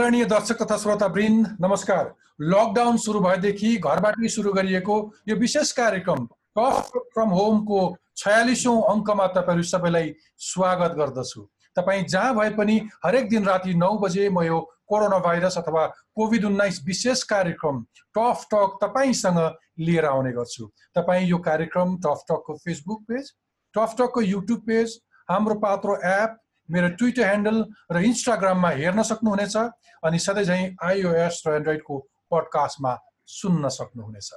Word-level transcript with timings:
आदरणीय 0.00 0.24
दर्शक 0.24 0.62
तथा 0.62 0.76
श्रोता 0.78 1.06
वृन्द 1.12 1.46
नमस्कार। 1.60 2.04
लकडाउन 2.40 2.96
सुरु 2.96 3.20
भएदेखि 3.20 3.76
घरबाटै 3.84 4.28
सुरु 4.32 4.52
गरिएको 4.52 4.96
यो 5.28 5.36
विशेष 5.36 5.72
कार्यक्रम 5.76 6.24
टफ 6.56 6.96
फ्रम 7.12 7.28
होमको 7.28 7.80
छयालिसौँ 8.16 8.76
अङ्कमा 8.92 9.26
तपाईँहरू 9.36 9.62
सबैलाई 9.62 10.14
स्वागत 10.40 10.96
गर्दछु। 10.96 11.44
तपाईँ 11.76 12.04
जहाँ 12.08 12.34
भए 12.34 12.50
पनि 12.56 12.78
हरेक 13.04 13.28
दिन 13.28 13.44
राति 13.44 13.74
नौ 13.76 13.92
बजे 14.00 14.28
म 14.30 14.42
यो 14.42 14.60
कोरोना 14.88 15.18
भाइरस 15.20 15.58
अथवा 15.58 15.86
कोभिड 16.16 16.44
उन्नाइस 16.46 16.80
विशेष 16.86 17.22
कार्यक्रम 17.28 17.84
टफ 18.16 18.48
टक 18.54 18.80
तपाईँसँग 18.80 19.40
लिएर 19.84 20.04
आउने 20.06 20.32
गर्छु। 20.32 20.70
तपाईँ 20.96 21.28
यो 21.28 21.38
कार्यक्रम 21.44 21.96
टफ 22.00 22.24
टकको 22.30 22.56
Facebook 22.64 23.04
page 23.08 23.32
tough 23.74 23.96
टकको 24.00 24.20
YouTube 24.32 24.60
page 24.66 25.00
Hamro 25.28 25.60
Patro 25.60 26.02
app 26.10 26.39
मेरो 26.70 26.88
ट्विटर 26.98 27.22
ह्यान्डल 27.22 27.64
र 27.92 28.02
इन्स्टाग्राममा 28.10 28.70
हेर्न 28.80 29.02
सक्नुहुनेछ 29.02 29.56
अनि 30.04 30.18
सधैँ 30.18 30.76
आइओएस 30.82 31.42
र 31.46 31.54
एन्ड्रोइडको 31.56 31.98
पडकास्टमा 32.30 32.92
सुन्न 33.28 33.68
सक्नुहुनेछ। 33.68 34.30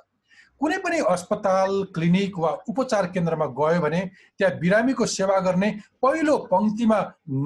कुनै 0.61 0.77
पनि 0.77 0.97
अस्पताल 1.13 1.71
क्लिनिक 1.95 2.37
वा 2.39 2.51
उपचार 2.69 3.05
केन्द्रमा 3.13 3.45
गयो 3.59 3.81
भने 3.81 4.01
त्यहाँ 4.39 4.57
बिरामीको 4.59 5.05
सेवा 5.05 5.39
गर्ने 5.47 5.69
पहिलो 6.01 6.37
पङ्क्तिमा 6.51 6.99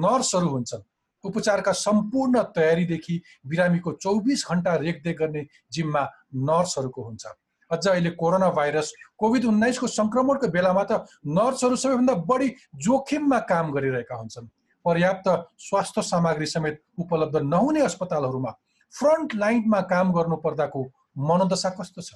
नर्सहरू 0.04 0.48
हुन्छन्। 0.48 0.82
उपचारका 1.24 1.72
सम्पूर्ण 1.72 2.42
तयारीदेखि 2.56 3.20
बिरामीको 3.46 3.92
चौबिस 3.92 4.44
घन्टा 4.50 4.74
रेखदेख 4.76 5.16
गर्ने 5.18 5.42
जिम्मा 5.72 6.02
नर्सहरूको 6.48 7.02
हुन्छ। 7.02 7.26
अझ 7.70 7.86
अहिले 7.88 8.10
कोरोना 8.16 8.48
भाइरस 8.50 8.92
कोभिड 9.18 9.44
उन्नाइसको 9.44 9.86
सङ्क्रमणको 9.86 10.48
बेलामा 10.48 10.84
त 10.84 11.04
नर्सहरू 11.26 11.76
सबैभन्दा 11.76 12.14
बढी 12.30 12.48
जोखिममा 12.86 13.38
काम 13.50 13.72
गरिरहेका 13.72 14.14
हुन्छन्। 14.14 14.48
पर्याप्त 14.88 15.28
स्वास्थ्य 15.60 16.02
सामग्री 16.02 16.46
समेत 16.46 16.82
उपलब्ध 16.98 17.36
नहुने 17.44 17.80
अस्पतालहरूमा 17.84 18.50
फ्रन्ट 18.94 19.34
लाइनमा 19.36 19.80
काम 19.92 20.12
गर्नु 20.12 20.36
पर्दाको 20.44 20.82
मनोदशा 21.28 21.70
कस्तो 21.76 22.02
छ? 22.02 22.12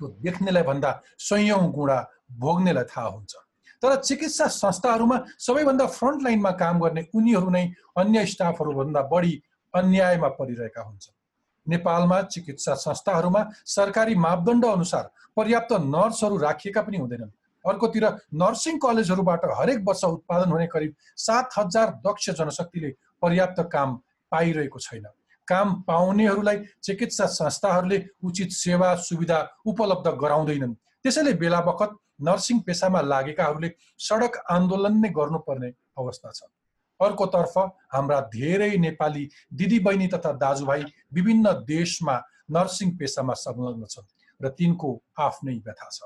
त्यो 0.00 0.08
देख्नेलाई 0.22 0.62
भन्दा 0.62 0.90
सयौँ 1.18 1.70
गुणा 1.72 1.98
भोग्नेलाई 2.38 2.84
थाहा 2.86 3.08
हुन्छ। 3.08 3.34
तर 3.82 3.96
चिकित्सा 3.98 4.46
संस्थाहरूमा 4.46 5.16
सबैभन्दा 5.38 5.86
फ्रन्ट 5.98 6.22
लाइनमा 6.22 6.50
काम 6.62 6.80
गर्ने 6.80 7.02
उनीहरू 7.14 7.50
नै 7.50 7.64
अन्य 7.98 8.26
स्टाफहरूभन्दा 8.26 9.02
बढी 9.12 9.32
अन्यायमा 9.74 10.28
परिरहेका 10.38 10.82
हुन्छन्। 10.82 11.14
नेपालमा 11.66 12.20
चिकित्सा 12.22 12.74
संस्थाहरूमा 12.86 13.42
सरकारी 13.66 14.14
मापदण्ड 14.14 14.64
अनुसार 14.66 15.10
पर्याप्त 15.36 15.72
नर्सहरू 15.72 16.36
राखिएका 16.38 16.82
पनि 16.82 16.96
हुँदैनन्। 16.96 17.30
अर्कोतिर 17.64 18.04
नर्सिङ 18.34 18.78
कलेजहरूबाट 18.78 19.44
हरेक 19.58 19.80
वर्ष 19.88 20.04
उत्पादन 20.06 20.50
हुने 20.50 20.66
करिब 20.66 20.94
सात 21.16 21.58
हजार 21.58 21.90
दक्ष 22.06 22.30
जनशक्तिले 22.30 22.90
पर्याप्त 23.22 23.60
काम 23.72 23.96
पाइरहेको 24.32 24.78
छैन। 24.78 25.06
काम 25.48 25.74
पाउनेहरूलाई 25.82 26.58
चिकित्सा 26.82 27.26
संस्थाहरूले 27.28 27.98
उचित 28.24 28.50
सेवा 28.54 28.94
सुविधा 29.00 29.38
उपलब्ध 29.66 30.08
गराउँदैनन्। 30.22 30.74
त्यसैले 31.04 31.32
बेला 31.34 31.60
बखत 31.60 31.98
नर्सिङ 32.22 32.58
पेसामा 32.66 33.00
लागेकाहरूले 33.02 33.70
सडक 33.98 34.36
आन्दोलन 34.50 35.00
नै 35.02 35.08
गर्नुपर्ने 35.10 35.70
अवस्था 35.98 36.30
छ। 36.30 36.42
अर्कोतर्फ 37.00 37.54
हाम्रा 37.92 38.20
धेरै 38.32 38.70
नेपाली 38.78 39.24
दिदीबहिनी 39.52 40.06
तथा 40.08 40.32
दाजुभाइ 40.38 40.82
विभिन्न 41.12 41.52
देशमा 41.66 42.14
नर्सिङ 42.50 42.96
पेसामा 42.96 43.34
संलग्न 43.36 43.86
छन् 43.86 44.10
र 44.40 44.48
तिनको 44.58 44.90
आफ्नै 45.18 45.54
व्यथा 45.66 45.88
छ। 45.90 46.00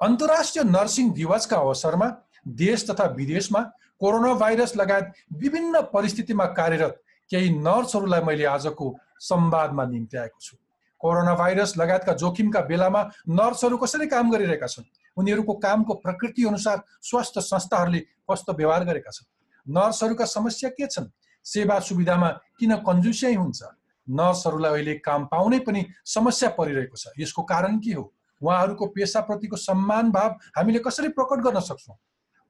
अन्तर्राष्ट्रिय 0.00 0.64
नर्सिङ 0.64 1.10
दिवसका 1.10 1.56
अवसरमा 1.56 2.06
देश 2.48 2.90
तथा 2.90 3.04
विदेशमा 3.04 3.60
कोरोना 4.00 4.34
भाइरस 4.34 4.76
लगायत 4.76 5.12
विभिन्न 5.32 5.80
परिस्थितिमा 5.92 6.44
कार्यरत 6.54 7.00
केही 7.30 7.50
नर्सहरूलाई 7.58 8.20
मैले 8.20 8.44
आजको 8.44 8.94
संवादमा 9.20 9.84
निम्ति 9.84 10.16
आएको 10.16 10.40
छु। 10.40 10.56
कोरोना 11.00 11.34
भाइरस 11.34 11.76
लगायतका 11.76 12.12
जोखिमका 12.12 12.60
बेलामा 12.60 13.02
नर्सहरू 13.28 13.76
कसरी 13.76 14.06
काम 14.06 14.30
गरिरहेका 14.30 14.66
छन्? 14.66 14.84
उनीहरूको 15.16 15.54
कामको 15.54 15.94
प्रकृति 15.94 16.44
अनुसार 16.44 16.82
स्वास्थ्य 17.02 17.40
संस्थाहरूले 17.40 17.98
कस्तो 18.30 18.52
व्यवहार 18.52 18.84
गरेका 18.84 19.10
छन्? 19.10 19.26
नर्सहरूका 19.66 20.24
समस्या 20.24 20.70
के 20.70 20.86
छन्? 20.86 21.10
सेवा 21.44 21.78
सुविधामा 21.80 22.28
किन 22.58 22.76
कन्जुसियाइ 22.86 23.34
हुन्छ 23.34 23.62
नर्सहरूलाई 24.08 24.72
अहिले 24.72 24.94
काम 24.94 25.24
पाउनै 25.26 25.58
पनि 25.58 25.84
समस्या 26.06 26.48
परिरहेको 26.54 26.96
छ। 26.96 27.12
यसको 27.18 27.42
कारण 27.42 27.78
के 27.78 27.92
हो? 27.92 28.12
उहाँहरूको 28.42 28.86
पेसाप्रतिको 28.96 29.56
सम्मान 29.56 30.10
भाव 30.10 30.30
हामीले 30.56 30.78
कसरी 30.78 31.08
प्रकट 31.16 31.40
गर्न 31.44 31.60
सक्छौँ? 31.60 31.96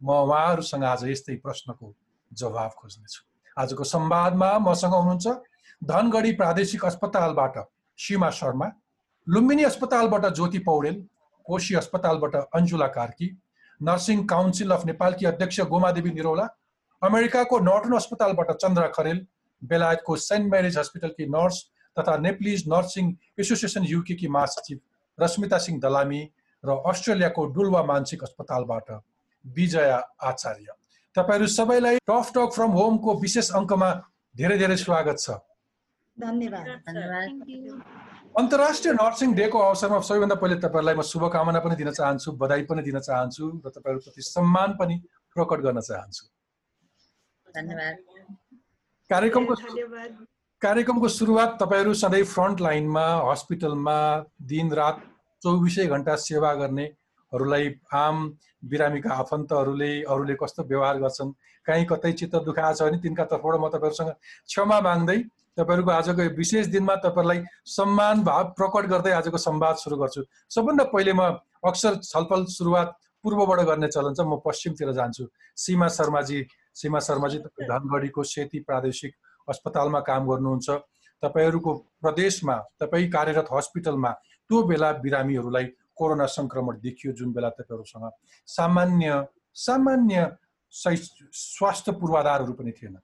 म 0.00 0.10
उहाँहरूसँग 0.10 0.84
आज 0.84 1.04
यस्तै 1.10 1.37
प्रश्नको 1.44 1.94
जवाब 2.32 2.71
खोज्नेछु। 2.78 3.22
आजको 3.56 3.84
संवादमा 3.84 4.50
मसँग 4.59 4.94
हुनुहुन्छ 4.94 5.26
धनगढी 5.82 6.32
प्रादेशिक 6.34 6.84
अस्पतालबाट 6.84 7.56
सीमा 7.99 8.31
शर्मा 8.31 8.71
लुम्बिनी 9.26 9.65
अस्पतालबाट 9.65 10.26
ज्योति 10.34 10.59
पौडेल 10.66 11.03
कोशी 11.47 11.75
अस्पतालबाट 11.75 12.34
Anjula 12.55 12.87
Karki 12.94 13.28
nursing 13.81 14.25
council 14.26 14.70
of 14.70 14.84
नेपालकी 14.87 15.26
अध्यक्ष 15.26 15.60
गोमादेवी 15.72 16.10
निरौला 16.10 16.47
अमेरिकाको 17.03 17.59
नर्टन 17.60 17.97
अस्पतालबाट 17.97 18.50
चन्द्र 18.56 18.87
खरेल 18.94 19.26
बेलायतको 19.62 20.16
सेन्ट 20.19 20.50
म्यारिज 20.50 20.78
हस्पिटलकी 20.78 21.26
नर्स 21.26 21.62
तथा 21.97 22.16
नेप्लिज 22.26 22.65
नर्सिङ 22.69 23.12
एसोसिएसन 23.41 23.84
युकेकी 23.84 24.28
महासचिव 24.28 24.78
रश्मिता 25.21 25.59
सिंह 25.59 25.81
दलामी 25.81 26.23
र 26.65 26.69
अस्ट्रेलियाको 26.91 27.43
डुल्वा 27.55 27.83
मानसिक 27.84 28.23
अस्पतालबाट 28.25 28.89
विजया 29.45 29.99
आचार्य। 30.23 30.69
तपाईँहरू 31.17 31.47
सबैलाई 31.49 31.97
टफ 32.09 32.27
टक 32.34 32.49
फ्रम 32.55 32.71
होमको 32.79 33.11
विशेष 33.21 33.51
अङ्कमा 33.61 33.91
धेरै 34.34 34.56
धेरै 34.59 34.77
स्वागत 34.77 35.17
छ। 35.19 35.27
अन्तर्राष्ट्रिय 38.39 38.93
नर्सिङ 38.95 39.34
डेको 39.34 39.59
अवसरमा 39.59 39.99
सबैभन्दा 40.09 40.37
पहिले 40.43 40.56
तपाईँहरूलाई 40.62 40.95
म 40.95 41.03
शुभकामना 41.03 41.61
पनि 41.61 41.75
दिन 41.77 41.91
चाहन्छु 41.91 42.33
बधाई 42.43 42.62
पनि 42.71 42.83
दिन 42.83 42.99
चाहन्छु 43.00 43.45
र 43.65 43.69
तपाईँहरूप्रति 43.77 44.23
सम्मान 44.23 44.71
पनि 44.79 44.95
प्रकट 45.37 45.59
गर्न 45.67 45.81
चाहन्छु। 45.81 46.25
कार्यक्रमको 49.11 49.55
कार्यक्रमको 50.62 51.08
सुरुवात 51.08 51.58
तपाईँहरू 51.60 51.92
सधैँ 51.94 52.22
फ्रन्ट 52.26 52.60
लाइनमा 52.60 53.02
हस्पिटलमा 53.24 53.98
दिनरात 54.42 55.02
चौबिसै 55.42 55.84
घन्टा 55.86 56.14
सेवा 56.19 56.52
गर्नेहरूलाई 56.54 57.69
आम 57.94 58.16
बिरामीका 58.66 59.10
आफन्तहरूले 59.14 59.91
अरूले 60.04 60.34
कस्तो 60.34 60.62
व्यवहार 60.64 60.98
गर्छन् 60.98 61.30
काहीँ 61.66 61.84
कतै 61.86 62.12
चित्त 62.12 62.34
दुखाएको 62.42 62.74
छ 62.74 62.82
भने 62.82 62.98
तिनका 62.98 63.24
तर्फबाट 63.30 63.54
म 63.54 63.69
तपाईँहरूसँग 63.70 64.10
क्षमा 64.48 64.80
माग्दै 64.80 65.19
तपाईँहरूको 65.58 65.91
आजको 65.92 66.26
विशेष 66.34 66.66
दिनमा 66.75 66.94
तपाईँहरूलाई 67.06 67.44
सम्मान 67.76 68.25
भाव 68.26 68.50
प्रकट 68.58 68.90
गर्दै 68.90 69.12
आजको 69.14 69.38
संवाद 69.38 69.76
सुरु 69.78 69.96
गर्छु। 70.02 70.26
सबभन्दा 70.50 70.84
पहिले 70.90 71.12
म 71.14 71.38
अक्सर 71.70 72.02
छलफल 72.02 72.44
सुरुवात 72.50 72.98
पूर्वबाट 73.22 73.60
गर्ने 73.70 73.94
चलन 73.94 74.19
छ 74.19 74.26
म 74.26 74.42
पश्चिमतिर 74.42 74.92
जान्छु। 74.98 75.30
सीमा 75.56 75.88
शर्माजी 75.94 76.44
सीमा 76.75 76.99
शर्माजी 77.06 77.38
तपाईँ 77.46 77.69
धनगढीको 77.70 78.22
सेती 78.26 78.66
प्रादेशिक 78.66 79.14
अस्पतालमा 79.49 80.00
काम 80.00 80.23
गर्नुहुन्छ। 80.29 80.69
तपाईँहरूको 81.23 81.73
प्रदेशमा 82.03 82.56
तपाईँ 82.81 83.11
कार्यरत 83.11 83.47
हस्पिटलमा 83.53 84.11
त्यो 84.50 84.62
बेला 84.62 84.93
बिरामीहरूलाई 85.05 85.65
कोरोना 85.99 86.27
सङ्क्रमण 86.27 86.75
देखियो 86.79 87.12
जुन 87.12 87.33
बेला 87.33 87.50
तपाईँहरूसँग। 87.59 88.11
सामान्य 88.49 89.27
सामान्य 89.55 90.37
स्वास्थ्य 90.73 91.93
पूर्वाधारहरू 91.93 92.53
पनि 92.53 92.73
थिएन। 92.73 92.99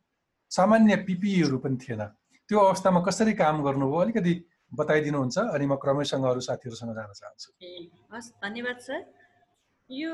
सामान्य 0.51 0.97
पिपिईहरू 1.09 1.59
पनि 1.59 1.77
थिएन। 1.77 2.03
त्यो 2.49 2.59
अवस्थामा 2.61 3.01
कसरी 3.03 3.33
काम 3.35 3.63
गर्नुभयो? 3.65 4.01
अलिकति 4.01 4.35
बताइदिनुहुन्छ 4.75 5.39
अनि 5.39 5.67
म 5.67 5.75
क्रमैसँग 5.75 6.25
अरू 6.25 6.41
साथीहरूसँग 6.41 6.95
जान 6.95 7.13
चाहन्छु। 7.13 7.49
हस् 8.15 8.31
धन्यवाद 8.45 8.79
सर। 8.79 9.24
यो 9.91 10.11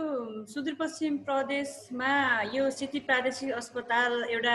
सुदूरपश्चिम 0.51 1.17
प्रदेशमा 1.27 2.07
यो 2.55 2.71
सेती 2.71 3.01
प्रादेशिक 3.07 3.51
अस्पताल 3.55 4.13
एउटा 4.27 4.55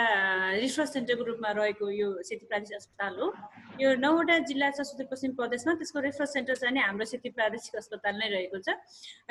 रिसर्च 0.60 0.88
सेन्टरको 0.88 1.24
रूपमा 1.24 1.50
रहेको 1.56 1.88
यो 1.90 2.08
सेती 2.22 2.46
प्रादेशिक 2.46 2.76
अस्पताल 2.76 3.16
हो। 3.20 3.32
यो 3.80 3.94
नौवटा 3.96 4.38
जिल्ला 4.44 4.68
छ 4.76 4.84
सुदूरपश्चिम 4.84 5.32
प्रदेशमा 5.40 5.74
त्यसको 5.80 6.00
रेफरल 6.04 6.26
सेन्टर 6.36 6.56
चाहिँ 6.60 6.74
नि 6.74 6.80
हाम्रो 6.80 7.04
सेती 7.08 7.30
प्रादेशिक 7.32 7.76
अस्पताल 7.80 8.14
नै 8.20 8.28
रहेको 8.28 8.58
छ। 8.60 8.76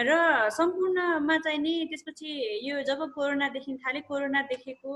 र 0.02 0.50
सम्पूर्णमा 0.58 1.38
चाहिँ 1.46 1.60
नि 1.62 1.74
त्यसपछि 1.94 2.30
यो 2.66 2.82
जब 2.90 3.06
कोरोनादेखि 3.14 3.78
थाले 3.86 4.02
कोरोना 4.10 4.42
देखेको 4.50 4.92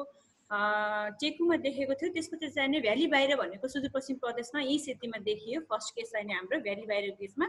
चेकुमा 0.51 1.55
देखेको 1.63 1.93
थियो 1.93 2.09
त्यसपछि 2.13 2.47
चाहिँ 2.49 2.69
नि 2.69 2.79
भ्याली 2.81 3.07
बाहिर 3.07 3.35
भनेको 3.37 3.67
सुदूरपश्चिम 3.67 4.17
प्रदेशमा 4.17 4.61
यही 4.61 4.79
सेतीमा 4.79 5.17
देखियो 5.23 5.61
फर्स्ट 5.69 5.95
केस 5.95 6.11
चाहिँ 6.13 6.33
हाम्रो 6.33 6.59
भ्याली 6.65 6.85
बाहिर 6.89 7.09
केसमा। 7.19 7.45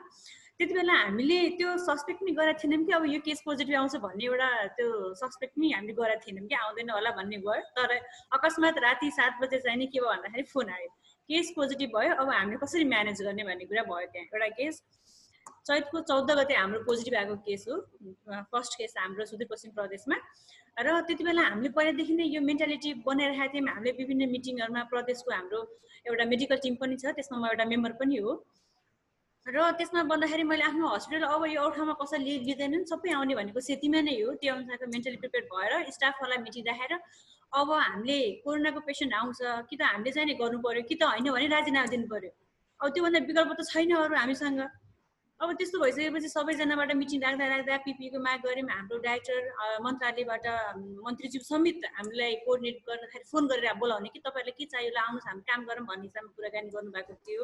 त्यति 0.61 0.75
बेला 0.75 0.95
हामीले 0.95 1.39
त्यो 1.57 1.77
सस्पेक्ट 1.81 2.21
पनि 2.21 2.33
गरेको 2.37 2.61
थिएनौँ 2.61 2.85
कि 2.87 2.93
अब 2.93 3.05
यो 3.09 3.21
केस 3.25 3.41
पोजिटिभ 3.47 3.77
आउँछ 3.81 3.97
भन्ने 4.05 4.25
एउटा 4.25 4.49
त्यो 4.77 4.89
सस्पेक्ट 5.17 5.55
पनि 5.57 5.73
हामीले 5.73 5.95
गरेको 5.97 6.21
थिएनौँ 6.27 6.47
कि 6.49 6.55
आउँदैन 6.55 6.91
होला 6.91 7.11
भन्ने 7.17 7.39
भयो। 7.41 7.63
तर 7.79 7.97
अकस्मात 8.37 8.79
राति 8.85 9.11
सात 9.17 9.41
बजे 9.43 9.59
चाहिँ 9.65 9.79
नि 9.79 9.87
के 9.89 10.01
भयो 10.01 10.11
भन्दाखेरि 10.11 10.45
फोन 10.53 10.69
आयो। 10.77 10.89
केस 11.29 11.53
पोजिटिभ 11.57 11.91
भयो 11.97 12.15
अब 12.21 12.29
हामीले 12.31 12.59
कसरी 12.61 12.85
म्यानेज 12.85 13.23
गर्ने 13.23 13.45
भन्ने 13.49 13.65
कुरा 13.73 13.83
भयो 13.89 14.07
त्यहाँ। 14.13 14.27
एउटा 14.29 14.49
केस 14.61 14.83
चैतको 15.67 16.01
चौध 16.11 16.31
गते 16.39 16.55
हाम्रो 16.55 16.81
पोजिटिभ 16.89 17.15
आएको 17.21 17.35
केस 17.47 17.65
हो। 17.69 17.75
फर्स्ट 18.53 18.73
केस 18.79 18.95
हाम्रो 18.99 19.25
सुदूरपश्चिम 19.31 19.71
प्रदेशमा। 19.79 20.17
र 20.79 21.01
त्यति 21.07 21.25
बेला 21.25 21.43
हामीले 21.43 21.69
पहिलादेखि 21.77 22.15
नै 22.15 22.25
यो 22.35 22.41
मेन्टालिटी 22.41 22.91
बनाइरहेको 23.07 23.53
थियौँ। 23.55 23.69
हामीले 23.75 23.93
विभिन्न 24.01 24.31
मिटिङहरूमा 24.35 24.83
प्रदेशको 24.93 25.31
हाम्रो 25.35 25.61
एउटा 26.09 26.25
मेडिकल 26.33 26.57
टिम 26.65 26.75
पनि 26.81 26.97
छ 26.97 27.13
त्यसमा 27.19 27.37
म 27.39 27.45
एउटा 27.53 27.65
मेम्बर 27.73 27.93
पनि 28.01 28.17
हो। 28.25 28.33
र 29.47 29.71
त्यसमा 29.79 30.03
भन्दाखेरि 30.09 30.45
मैले 30.49 30.65
आफ्नो 30.65 30.87
हस्पिटल 30.95 31.25
अब 31.35 31.43
यो 31.49 31.69
ठाउँमा 31.77 31.95
कसैले 32.01 32.33
लिँदैनन् 32.47 32.85
सबै 32.93 33.11
आउने 33.19 33.35
भनेको 33.41 33.61
सेतीमा 33.69 34.01
नै 34.09 34.15
हो। 34.21 34.35
त्यो 34.41 34.55
अनुसारको 34.55 34.87
मेन्टली 34.95 35.17
प्रिपेयर 35.23 35.45
भएर 35.53 35.73
स्टाफहरूलाई 35.97 36.39
मिटिङ 36.47 36.63
राखेर 36.71 36.93
अब 37.53 37.69
हामीले 37.73 38.19
कोरोनाको 38.45 38.81
पेसेन्ट 38.89 39.13
आउँछ 39.21 39.41
कि 39.69 39.77
त 39.77 39.83
हामीले 39.83 40.11
चाहिँ 40.17 40.37
गर्नु 40.41 40.59
पऱ्यो 40.65 40.83
कि 40.89 40.95
त 40.95 41.03
होइन 41.13 41.27
भने 41.35 41.47
राजीनामा 41.57 41.89
दिनु 41.95 42.07
पऱ्यो 42.13 42.31
अब 42.81 42.87
त्योभन्दा 42.95 43.19
विकल्प 43.29 43.51
त 43.59 43.61
छैन 43.73 43.91
अरू 43.97 44.15
हामीसँग। 44.23 44.61
अब 45.41 45.53
त्यस्तो 45.57 45.79
भइसकेपछि 45.81 46.29
सबैजनाबाट 46.29 46.91
मिटिङ 47.01 47.21
राख्दा 47.25 47.45
राख्दा 47.51 47.77
पिपीको 47.85 48.19
माग 48.21 48.41
गऱ्यौँ। 48.45 48.69
हाम्रो 48.71 48.97
डाइरेक्टर 49.05 49.41
मन्त्रालयबाट 49.85 50.47
मन्त्रीज्यू 51.05 51.41
समेत 51.43 51.81
हामीलाई 51.97 52.35
कोअर्डिनेट 52.45 52.77
गर्दाखेरि 52.89 53.25
फोन 53.33 53.49
गरेर 53.49 53.73
बोलाउने 53.81 54.09
कि 54.13 54.21
तपाईँहरूलाई 54.21 54.57
के 54.61 54.67
चाहियो 54.69 54.91
ल 54.93 55.01
आउनुहोस् 55.01 55.29
हामी 55.33 55.43
काम 55.49 55.61
गरौँ 55.65 55.85
भन्ने 55.89 56.07
हिसाबमा 56.13 56.31
कुराकानी 56.37 56.69
गर्नुभएको 56.77 57.15
थियो। 57.25 57.43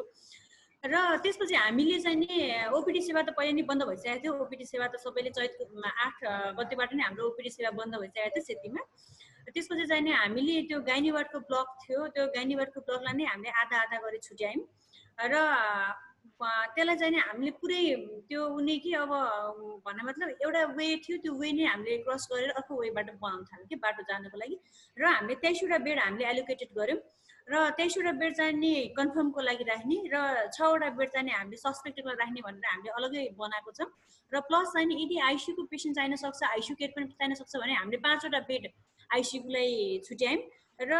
र 0.83 0.95
त्यसपछि 1.25 1.55
हामीले 1.57 1.97
चाहिँ 2.05 2.17
नि 2.21 2.29
ओपिडी 2.77 3.01
सेवा 3.01 3.21
त 3.25 3.33
पहिला 3.33 3.53
नै 3.57 3.65
बन्द 3.65 3.81
भइसकेको 3.89 4.21
थियो। 4.21 4.33
ओपिडी 4.45 4.65
सेवा 4.73 4.85
त 4.93 5.01
सबैले 5.01 5.33
चैत 5.33 5.57
आठ 6.05 6.17
गतेबाट 6.53 6.93
नै 6.93 7.03
हाम्रो 7.09 7.23
ओपिडी 7.33 7.49
सेवा 7.49 7.73
बन्द 7.81 7.93
भइसकेको 7.97 8.29
थियो 8.37 8.45
सेतीमा। 8.45 8.81
त्यसपछि 9.49 9.85
चाहिँ 9.89 10.03
नि 10.05 10.11
हामीले 10.21 10.55
त्यो 10.69 10.77
गाइनीवाडको 10.85 11.37
ब्लक 11.49 11.67
थियो। 11.81 11.99
त्यो 12.13 12.23
गाइनीवाडको 12.37 12.79
ब्लकलाई 12.85 13.13
नै 13.17 13.25
हामीले 13.25 13.51
आधा 13.65 13.77
आधा 13.89 13.97
गरी 14.05 14.19
छुट्यायौँ। 14.21 14.65
र 15.17 15.33
त्यसलाई 16.39 16.95
चाहिँ 16.97 17.13
नि 17.13 17.19
हामीले 17.19 17.51
पुरै 17.61 17.81
त्यो 18.29 18.41
उनी 18.57 18.77
कि 18.79 18.91
अब 18.93 19.11
भन्ने 19.85 20.03
मतलब 20.09 20.29
एउटा 20.45 20.63
वे 20.77 20.87
थियो 21.03 21.17
त्यो 21.23 21.33
वे 21.33 21.51
नै 21.51 21.65
हामीले 21.65 21.97
क्रस 22.05 22.27
गरेर 22.31 22.49
अर्को 22.61 22.73
वेबाट 22.81 23.07
बनाउन 23.21 23.43
थाल्यौँ 23.49 23.67
कि 23.69 23.75
बाटो 23.85 24.03
जानको 24.09 24.37
लागि। 24.37 24.57
र 24.97 25.03
हामीले 25.05 25.35
तेइसवटा 25.41 25.77
बेड 25.85 25.99
हामीले 25.99 26.25
एलोकेटेड 26.29 26.69
गऱ्यौँ। 26.77 26.99
र 27.47 27.69
तेइसवटा 27.79 28.11
बेड 28.21 28.33
चाहिँ 28.37 28.53
नि 28.53 28.71
कन्फर्मको 28.97 29.41
लागि 29.41 29.63
राख्ने 29.71 29.97
र 30.13 30.15
छवटा 30.53 30.89
बेड 30.99 31.09
चाहिँ 31.09 31.31
हामीले 31.31 31.57
सस्पेक्टेडको 31.57 32.11
राख्ने 32.21 32.41
भनेर 32.45 32.69
हामीले 32.69 32.91
अलग्गै 32.97 33.23
बनाएको 33.39 33.71
छ। 33.71 33.81
र 34.31 34.39
प्लस 34.45 34.67
चाहिँ 34.75 34.97
यदि 35.03 35.17
आइसियुको 35.29 35.63
पेसेन्ट 35.71 35.95
चाहिन 35.95 36.15
सक्छ 36.21 36.43
आइसियु 36.43 36.75
केयर 36.75 36.91
पनि 36.95 37.07
चाहिन 37.17 37.33
सक्छ 37.41 37.53
भने 37.55 37.73
हामीले 37.81 37.97
पाँचवटा 38.03 38.39
बेड 38.51 38.63
आइसियुलाई 39.09 39.71
छुट्यायौँ। 40.05 40.41
र 40.85 40.93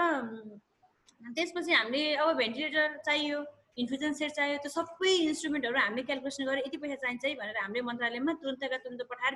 त्यसपछि 1.35 1.71
हामीले 1.73 2.15
अब 2.15 2.35
भेन्टिलेटर 2.37 2.97
चाहियो। 3.05 3.39
इन्फ्युजन 3.77 4.13
सेट 4.19 4.31
चाहियो 4.37 4.57
त्यो 4.61 4.71
सबै 4.75 5.11
इन्स्ट्रुमेन्टहरू 5.23 5.79
हामीले 5.79 6.03
क्यालकुलेसन 6.07 6.49
गरेर 6.49 6.63
यति 6.67 6.77
पैसा 6.83 6.97
चाहिन्छ 7.03 7.25
है 7.25 7.33
भनेर 7.41 7.57
हामीले 7.63 7.81
मन्त्रालयमा 7.89 8.33
तुरन्तका 8.43 8.77
तुरन्त 8.85 9.03
पठाएर 9.11 9.33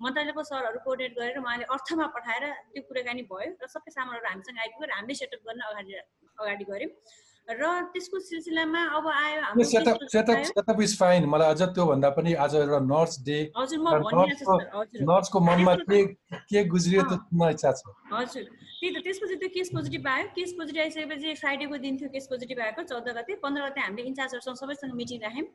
मन्त्रालयको 0.00 0.42
सरहरू 0.50 0.78
कोअर्डिनेट 0.86 1.18
गरेर 1.18 1.38
उहाँले 1.42 1.66
अर्थमा 1.76 2.06
पठाएर 2.16 2.44
त्यो 2.74 2.82
कुराकानी 2.90 3.22
भयो 3.32 3.50
र 3.64 3.72
सबै 3.74 3.90
सामानहरू 3.98 4.28
हामीसँग 4.32 4.62
आइपुग्यो 4.66 4.88
र 4.90 4.98
हामीले 4.98 5.18
सेटअप 5.22 5.42
गर्न 5.50 5.68
अगाडि 5.70 5.92
अगाडि 6.38 6.64
गऱ्यौँ। 6.70 6.92
र 7.50 7.90
त्यसको 7.92 8.18
सिलसिलामा 8.22 8.80
अब 8.96 9.06
आयो 9.08 9.64
सेटअप 9.66 10.80
इज 10.80 10.92
फाइन। 10.98 11.24
मलाई 11.26 11.48
अझ 11.54 11.62
त्योभन्दा 11.74 12.08
पनि 12.16 12.32
आज 12.38 12.54
एउटा 12.54 12.78
नर्स 12.86 13.18
डे। 13.26 13.38
हजुर 13.58 13.78
म 13.82 13.98
भनिहाल्छु 14.06 15.02
नर्सको 15.10 15.40
मनमा 15.40 15.74
के 15.90 16.04
के 16.48 16.64
गुज्रियो 16.70 17.02
त्यो 17.02 17.16
सुन्न 17.18 17.50
इच्छा 17.50 17.70
छ? 17.72 17.82
हजुर। 18.12 18.44
त्यही 18.46 18.90
त 18.94 19.02
त्यसपछि 19.04 19.36
त्यो 19.42 19.48
केस 19.58 19.68
पोजिटिभ 19.74 20.06
आयो। 20.06 20.26
केस 20.38 20.50
पोजिटिभ 20.58 20.82
आइसकेपछि 20.82 21.34
फ्राइडेको 21.42 21.76
दिन 21.82 21.94
थियो 21.98 22.08
केस 22.14 22.26
पोजिटिभ 22.30 22.58
आएको 22.62 22.82
चौध 22.90 23.08
गते। 23.18 23.32
पन्ध्र 23.42 23.60
गते 23.68 23.80
हामीले 23.80 24.02
इन्चार्जहरूसँग 24.12 24.56
सबैसँग 24.62 24.94
मिटिङ 25.02 25.18
राख्यौँ। 25.26 25.46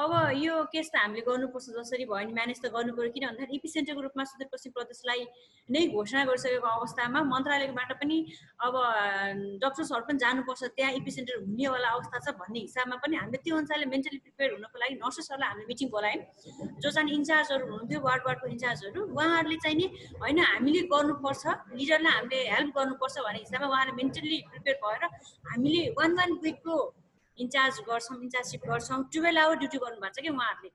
अब 0.00 0.12
यो 0.40 0.54
केस 0.72 0.88
त 0.92 0.96
हामीले 0.96 1.22
गर्नुपर्छ 1.28 1.66
जसरी 1.76 2.04
भयो 2.08 2.16
भने 2.16 2.32
म्यानेज 2.32 2.58
त 2.60 2.66
गर्नु 2.74 2.92
पऱ्यो 2.96 3.10
किन 3.14 3.24
भन्दाखेरि 3.26 3.56
इपिसेन्टरको 3.60 4.00
रूपमा 4.00 4.24
सुदूरपश्चिम 4.30 4.72
प्रदेशलाई 4.76 5.24
नै 5.68 5.80
घोषणा 5.92 6.22
गरिसकेको 6.30 6.68
अवस्थामा 6.70 7.20
मन्त्रालयबाट 7.32 7.90
पनि 8.00 8.16
अब 8.64 8.74
डक्टर्सहरू 9.64 10.04
पनि 10.08 10.18
जानुपर्छ 10.24 10.62
त्यहाँ 10.76 10.92
इपिसेन्टर 11.00 11.34
हुनेवाला 11.42 11.88
अवस्था 11.96 12.18
छ 12.24 12.34
भन्ने 12.40 12.60
हिसाबमा 12.60 12.96
पनि 13.02 13.16
हामीले 13.20 13.40
त्यो 13.44 13.56
अनुसारले 13.60 13.86
मेन्टली 13.92 14.18
प्रिपेयर 14.24 14.54
हुनको 14.56 14.80
लागि 14.84 14.94
नर्सेसहरूलाई 15.02 15.50
हामीले 15.50 15.66
मिटिङ 15.72 15.88
बोलायौँ। 15.96 16.24
जो 16.80 16.90
चाहिँ 16.96 17.12
इन्चार्जहरू 17.18 17.64
हुनुहुन्थ्यो 17.66 18.00
वार्ड 18.06 18.22
वार्डको 18.28 18.46
इन्चार्जहरू 18.54 19.00
उहाँहरूले 19.18 19.58
चाहिँ 19.66 19.76
नि 19.80 19.86
होइन 20.22 20.40
हामीले 20.46 20.80
गर्नुपर्छ 20.94 21.44
लिडरलाई 21.76 22.16
हामीले 22.16 22.40
हेल्प 22.54 22.72
गर्नुपर्छ 22.78 23.16
भन्ने 23.26 23.44
हिसाबमा 23.44 23.68
उहाँहरूले 23.74 23.98
मेन्टली 24.00 24.40
प्रिपेयर 24.48 24.80
भएर 24.86 25.04
हामीले 25.52 25.84
वान 26.00 26.18
वान 26.20 26.32
विकको 26.48 26.78
इन्चार्ज 27.38 27.80
गर्छौँ 27.88 28.18
इन्चार्जसिप 28.22 28.62
गर्छौँ। 28.70 29.02
टुवेल्भ 29.14 29.40
आवर 29.44 29.56
ड्युटी 29.62 29.78
गर्नुभएको 29.78 30.14
छ 30.16 30.22
कि 30.22 30.28
उहाँहरूले? 30.28 30.70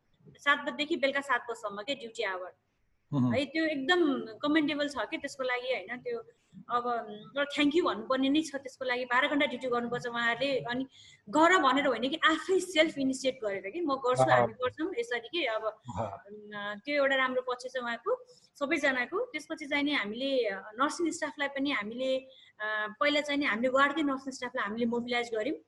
सात 0.45 0.59
बजीदेखि 0.65 0.95
बेलुका 1.03 1.21
सात 1.21 1.41
बजीसम्म 1.49 1.81
के 1.87 1.95
ड्युटी 1.95 2.23
आवर 2.33 2.51
है 3.11 3.45
त्यो 3.53 3.65
एकदम 3.65 4.01
कमेन्डेबल 4.41 4.87
छ 4.89 5.05
कि 5.11 5.17
त्यसको 5.23 5.43
लागि 5.43 5.69
होइन? 5.73 6.01
त्यो 6.05 6.19
अब 6.75 6.85
थ्याङ्क 7.53 7.75
यू 7.75 7.83
भन्नुपर्ने 7.85 8.29
नै 8.33 8.41
छ 8.41 8.55
त्यसको 8.65 8.85
लागि। 8.85 9.05
बाह्र 9.11 9.27
घन्टा 9.27 9.45
ड्युटी 9.51 9.67
गर्नुपर्छ 9.69 10.05
उहाँहरूले। 10.07 10.49
अनि 10.71 10.83
गर 11.27 11.51
भनेर 11.65 11.87
होइन 11.87 12.07
कि 12.09 12.19
आफै 12.31 12.59
सेल्फ 12.65 12.97
इनिसिएट 12.97 13.39
गरेर 13.43 13.69
कि 13.69 13.81
म 13.85 13.95
गर्छु 14.05 14.29
हामी 14.31 14.53
गर्छौँ 14.63 14.89
यसरी 14.99 15.29
कि 15.29 15.45
अब 15.55 15.63
त्यो 16.83 16.93
एउटा 16.95 17.15
राम्रो 17.15 17.41
पक्ष 17.45 17.63
छ 17.69 17.77
उहाँको 17.83 18.11
सबैजनाको। 18.59 19.17
त्यसपछि 19.31 19.65
चाहिँ 19.67 19.83
नि 19.85 19.93
हामीले 20.01 20.31
नर्सिङ 20.81 21.11
स्टाफलाई 21.19 21.49
पनि 21.55 21.71
हामीले 21.77 22.11
पहिला 22.99 23.21
चाहिँ 23.21 23.39
नि 23.39 23.45
हामीले 23.45 23.69
वार्डकै 23.77 24.03
नर्सिङ 24.11 24.31
स्टाफलाई 24.39 24.63
हामीले 24.65 24.85
मोबिलाइज 24.95 25.29
गऱ्यौँ। 25.35 25.59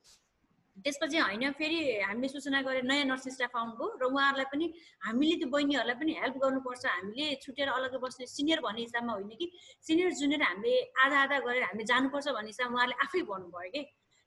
त्यसपछि 0.86 1.18
होइन 1.18 1.52
फेरि 1.60 1.78
हामीले 2.02 2.28
सूचना 2.30 2.62
गरेर 2.62 2.84
नयाँ 2.86 3.06
नर्सिङ 3.12 3.34
स्टाफ 3.34 3.56
आउनुभयो 3.58 3.88
र 4.02 4.04
उहाँहरूलाई 4.08 4.48
पनि 4.54 4.66
हामीले 5.06 5.36
त्यो 5.42 5.50
बहिनीहरूलाई 5.54 5.98
पनि 6.02 6.12
हेल्प 6.22 6.36
गर्नुपर्छ। 6.44 6.84
हामीले 6.86 7.26
छुटेर 7.44 7.70
अलग्गै 7.78 8.00
बस्ने 8.06 8.26
सिनियर 8.36 8.60
भन्ने 8.66 8.82
हिसाबमा 8.88 9.14
होइन 9.14 9.32
कि 9.42 9.48
सिनियर 9.88 10.12
जुनियर 10.22 10.42
हामीले 10.48 10.76
आधा 11.04 11.18
आधा 11.26 11.38
गरेर 11.48 11.64
हामीले 11.70 11.86
जानुपर्छ 11.92 12.28
भन्ने 12.38 12.52
हिसाबमा 12.54 12.78
उहाँले 12.78 12.96
आफै 13.06 13.22
भन्नुभयो 13.32 13.72
कि। 13.74 13.82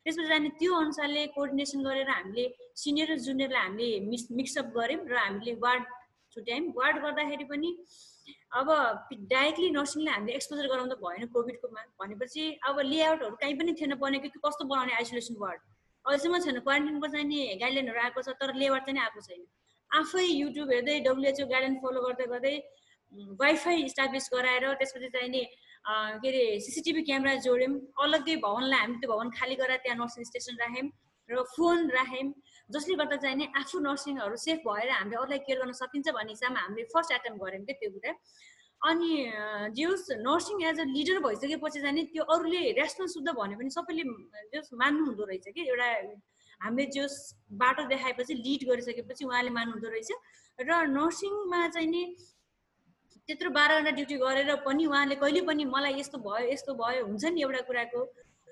त्यसपछि 0.06 0.28
जाने 0.28 0.48
त्यो 0.58 0.72
अनुसारले 0.74 1.22
कोअर्डिनेसन 1.36 1.80
गरेर 1.86 2.10
हामीले 2.10 2.44
सिनियर 2.82 3.08
र 3.12 3.16
जुनियरलाई 3.26 3.62
हामीले 3.62 3.88
मिक्स 4.10 4.26
मिक्सअप 4.38 4.66
गऱ्यौँ 4.76 5.02
र 5.06 5.16
हामीले 5.22 5.52
वार्ड 5.64 5.82
छुट्यायौँ। 6.32 6.72
वार्ड 6.78 6.96
गर्दाखेरि 7.04 7.44
पनि 7.52 7.70
अब 8.58 8.68
डाइरेक्टली 9.30 9.68
नर्सिङलाई 9.70 10.14
हामीले 10.14 10.32
एक्सपोजर 10.34 10.66
गराउँदा 10.72 10.96
भएन 11.04 11.26
कोभिडकोमा। 11.34 11.82
भनेपछि 12.00 12.42
अब 12.68 12.80
लेआउटहरू 12.92 13.36
कहीँ 13.42 13.54
पनि 13.60 13.72
थिएन 13.78 13.94
बनेको 14.02 14.28
कि 14.34 14.38
कस्तो 14.46 14.64
बनाउने 14.66 14.94
आइसोलेसन 14.98 15.36
वार्ड। 15.38 15.60
अहिलेसम्म 16.04 16.38
छैन 16.44 16.58
क्वारेन्टाइनको 16.66 17.08
चाहिँ 17.14 17.26
नि 17.28 17.40
गाइडलाइनहरू 17.62 18.00
आएको 18.00 18.22
छ 18.22 18.36
तर 18.40 18.54
लेबर 18.60 18.80
चाहिँ 18.86 19.00
आएको 19.00 19.20
छैन। 19.28 19.42
आफै 19.90 20.24
युट्युब 20.24 20.70
हेर्दै 20.72 20.98
डब्लुएचओ 21.06 21.46
गाइडलाइन 21.52 21.76
फलो 21.82 22.00
गर्दै 22.06 22.26
गर्दै 22.32 22.54
वाइफाई 23.42 23.82
इस्टाब्लिस 23.90 24.28
गराएर 24.32 24.64
त्यसपछि 24.80 25.08
चाहिँ 25.16 25.30
नि 25.34 25.42
के 26.22 26.28
अरे 26.30 26.42
सिसिटिभी 26.64 27.02
क्यामेरा 27.08 27.34
जोड्यौँ। 27.46 27.74
अलग्गै 28.04 28.36
भवनलाई 28.46 28.80
हामी 28.80 28.96
त्यो 29.00 29.10
भवन 29.12 29.30
खाली 29.38 29.54
गराएर 29.60 29.80
त्यहाँ 29.84 29.98
नर्सिङ 30.00 30.24
स्टेसन 30.30 30.56
राख्यौँ 30.62 30.88
र 31.28 31.42
फोन 31.56 31.90
राख्यौँ 31.90 32.28
जसले 32.70 32.94
गर्दा 33.00 33.16
चाहिँ 33.24 33.36
नि 33.36 33.46
आफू 33.60 33.78
नर्सिङहरू 33.88 34.36
सेफ 34.46 34.58
भएर 34.66 34.90
हामीले 34.90 35.16
अरूलाई 35.20 35.38
केयर 35.46 35.58
गर्न 35.62 35.72
सकिन्छ 35.80 36.08
भन्ने 36.16 36.32
हिसाबमा 36.36 36.60
हामीले 36.64 36.84
फर्स्ट 36.94 37.12
एटेम्प 37.18 37.36
गऱ्यौँ 37.42 37.64
क्या 37.66 37.76
त्यो 37.80 37.90
कुरा। 37.96 38.12
अनि 38.82 39.12
जियोस् 39.76 40.10
नर्सिङ 40.24 40.62
एज 40.68 40.80
अ 40.80 40.84
लिडर 40.96 41.18
भइसकेपछि 41.20 41.80
चाहिँ 41.80 42.04
त्यो 42.12 42.24
अरूले 42.34 42.60
रेस्पोन्स 42.80 43.12
शुद्ध 43.14 43.28
भन्यो 43.28 43.58
भने 43.58 43.70
सबैले 43.70 44.04
जस 44.54 44.70
मान्नु 44.72 45.04
हुँदो 45.06 45.24
रहेछ 45.30 45.46
कि? 45.52 45.62
एउटा 45.68 45.88
हामीले 46.64 46.86
जस 46.96 47.14
बाटो 47.60 47.82
देखाएपछि 47.92 48.34
लिड 48.34 48.62
गरिसकेपछि 48.68 49.24
उहाँले 49.24 49.50
मान्नुहुँदो 49.50 49.88
रहेछ। 49.88 50.10
र 50.58 50.70
नर्सिङमा 50.96 51.60
चाहिँ 51.76 51.88
नि 51.88 52.02
त्यत्रो 53.28 53.50
बाह्र 53.50 53.76
घन्टा 53.78 53.90
ड्युटी 53.98 54.16
गरेर 54.16 54.54
पनि 54.64 54.86
उहाँले 54.86 55.14
कहिले 55.22 55.40
पनि 55.48 55.64
मलाई 55.64 56.00
यस्तो 56.00 56.18
भयो 56.24 56.48
यस्तो 56.52 56.74
भयो 56.80 57.04
हुन्छ 57.06 57.24
नि 57.36 57.42
एउटा 57.42 57.60
कुराको। 57.68 58.00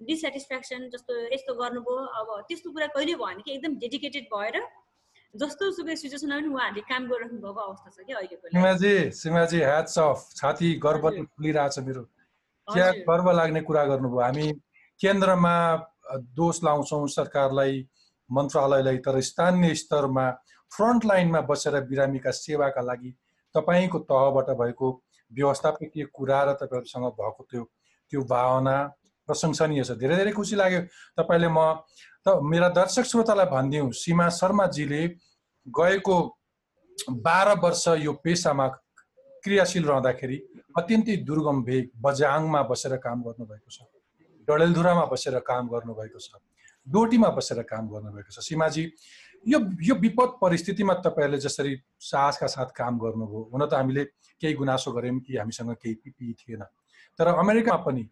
डिसेटिस्फ्याक्सन 0.00 0.88
जस्तो 0.92 1.12
यस्तो 1.34 1.54
गर्नुभयो। 1.60 1.96
अब 2.18 2.28
त्यस्तो 2.48 2.70
कुरा 2.70 2.86
कहिले 2.94 3.14
भयो 3.14 3.26
भने 3.26 3.42
कि? 3.42 3.50
एकदम 3.56 3.72
डेडिकेटेड 3.82 4.24
भएर 4.34 4.56
जस्तो 5.34 5.70
सुकै 5.76 5.96
सिचुएसनमा 5.96 6.36
पनि 6.36 6.48
उहाँहरूले 6.48 6.82
काम 6.88 7.02
गरिराख्नु 7.08 7.38
भएको 7.40 7.60
अवस्था 7.60 7.90
छ 7.90 8.06
कि 8.06 8.12
अहिलेको 8.12 8.48
सीमाजी 8.48 8.92
सीमाजी 9.12 9.58
ह्याट्स 9.60 9.98
अफ 9.98 10.18
छाती 10.36 10.68
गर्व 10.80 11.04
फुलिरहेछ 11.10 11.78
मेरो। 11.86 12.02
क्या 12.68 12.88
गर्व 13.08 13.30
लाग्ने 13.30 13.60
कुरा 13.68 13.84
गर्नुभयो? 13.92 14.20
हामी 14.20 14.46
केन्द्रमा 15.00 15.54
दोष 16.32 16.62
लाउँछौँ 16.64 17.06
सरकारलाई 17.08 17.74
मन्त्रालयलाई 18.30 18.98
तर 19.04 19.20
स्थानीय 19.20 19.74
स्तरमा 19.74 20.26
फ्रन्ट 20.72 21.04
लाइनमा 21.04 21.40
बसेर 21.50 21.80
बिरामीका 21.90 22.30
सेवाका 22.30 22.82
लागि 22.82 23.10
तपाईँको 23.54 23.98
तहबाट 24.08 24.48
भएको 24.60 24.88
व्यवस्थापकीय 25.32 26.04
कुरा 26.12 26.40
र 26.44 26.52
तपाईँहरूसँग 26.60 27.06
भएको 27.20 27.42
त्यो 27.50 27.62
त्यो 28.12 28.20
भावना 28.24 28.76
प्रशंसनीय 29.28 29.84
छ। 29.84 29.90
धेरै 30.00 30.16
धेरै 30.16 30.32
खुसी 30.32 30.56
लाग्यो। 30.56 30.80
तपाईँले 31.20 31.48
म 31.52 31.84
त 32.28 32.40
मेरा 32.44 32.68
दर्शक 32.76 33.04
श्रोतालाई 33.08 33.46
भनिदिउँ 33.48 33.90
सीमा 33.96 34.28
शर्माजीले 34.36 35.02
गएको 35.66 36.16
बाह्र 37.24 37.54
वर्ष 37.64 37.84
यो 38.04 38.12
पेसामा 38.24 38.66
क्रियाशील 39.44 39.84
रहँदाखेरि 39.84 40.36
अत्यन्तै 40.76 41.16
दुर्गम 41.24 41.62
भेग 41.64 41.84
बजाङमा 42.04 42.62
बसेर 42.70 42.96
काम 43.00 43.22
गर्नुभएको 43.22 43.70
छ। 43.70 43.80
डडेलधुरामा 44.48 45.04
बसेर 45.12 45.38
काम 45.40 45.68
गर्नुभएको 45.68 46.18
छ। 46.18 46.36
डोटीमा 46.86 47.28
बसेर 47.38 47.62
काम 47.72 47.88
गर्नुभएको 47.88 48.30
छ। 48.30 48.44
सीमाजी 48.44 48.84
यो 49.46 49.58
यो 49.88 49.94
विपद 50.04 50.36
परिस्थितिमा 50.42 50.94
तपाईँहरूले 51.06 51.38
जसरी 51.38 51.72
साहसका 52.02 52.46
साथ 52.46 52.76
काम 52.76 52.98
गर्नुभयो 52.98 53.42
हुन 53.54 53.66
त 53.66 53.72
हामीले 53.72 54.04
केही 54.42 54.54
गुनासो 54.60 54.92
गऱ्यौँ 54.92 55.20
कि 55.24 55.36
हामीसँग 55.36 55.72
केही 55.80 55.94
पिपिई 56.04 56.32
थिएन। 56.44 56.62
तर 57.18 57.26
अमेरिकामा 57.32 57.82
पनि 57.86 58.04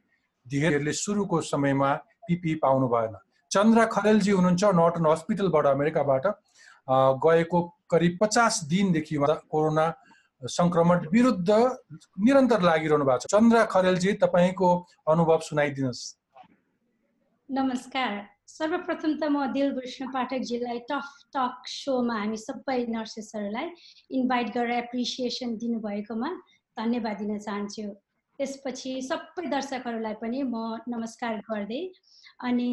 धेरैहरूले 0.46 0.92
सुरुको 0.94 1.40
समयमा 1.52 1.94
पिपिई 2.26 2.54
पाउनु 2.64 2.88
भएन। 2.88 3.14
चन्द्र 3.50 3.86
खरेलजी 3.92 4.30
हुनुहुन्छ 4.30 4.64
नर्टन 4.80 5.06
हस्पिटलबाट 5.06 5.66
अमेरिकाबाट 5.66 6.26
गएको 7.24 7.60
करिब 7.90 8.18
पचास 8.20 8.60
दिनदेखि 8.70 9.16
कोरोना 9.52 9.86
सङ्क्रमण 10.42 11.06
विरुद्ध 11.12 11.50
निरन्तर 12.26 12.62
लागिरहनु 12.62 13.04
भएको 13.04 13.18
छ। 13.18 13.32
चन्द्र 13.34 13.64
खरेलजी 13.72 14.12
तपाईँको 14.22 14.70
अनुभव 15.08 15.38
सुनाइदिनुहोस्। 15.48 16.02
नमस्कार। 17.48 18.12
सर्वप्रथम 18.48 19.12
त 19.20 19.24
म 19.26 19.46
दिलभूषण 19.52 20.06
पाठकजीलाई 20.12 20.78
टफ 20.90 21.08
टक 21.34 21.54
सोमा 21.66 22.18
हामी 22.18 22.38
सबै 22.38 22.78
नर्सेसहरूलाई 22.94 23.66
इन्भाइट 24.18 24.48
गरेर 24.54 24.78
एप्रिसिएसन 24.84 25.56
दिनुभएकोमा 25.62 26.30
धन्यवाद 26.76 27.16
दिन 27.22 27.38
चाहन्छु। 27.38 27.86
त्यसपछि 28.38 28.92
सबै 29.02 29.46
दर्शकहरूलाई 29.50 30.14
पनि 30.22 30.42
म 30.44 30.84
नमस्कार 30.94 31.42
गर्दै 31.48 31.82
अनि 32.46 32.70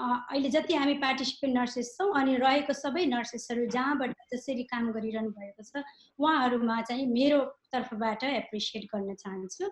अहिले 0.00 0.48
जति 0.48 0.74
हामी 0.74 0.94
पार्टिसिपेन्ट 1.02 1.56
नर्सेस 1.56 1.94
छौँ 1.96 2.08
अनि 2.20 2.36
रहेको 2.36 2.72
सबै 2.72 3.04
नर्सेसहरू 3.06 3.66
जहाँबाट 3.76 4.14
जसरी 4.32 4.64
काम 4.72 4.90
गरिरहनु 4.92 5.30
भएको 5.36 5.62
छ 5.62 5.84
उहाँहरूमा 6.18 6.80
चाहिँ 6.82 7.06
मेरो 7.12 7.40
तर्फबाट 7.72 8.24
एप्रिसिएट 8.24 8.84
गर्न 8.94 9.14
चाहन्छु। 9.14 9.70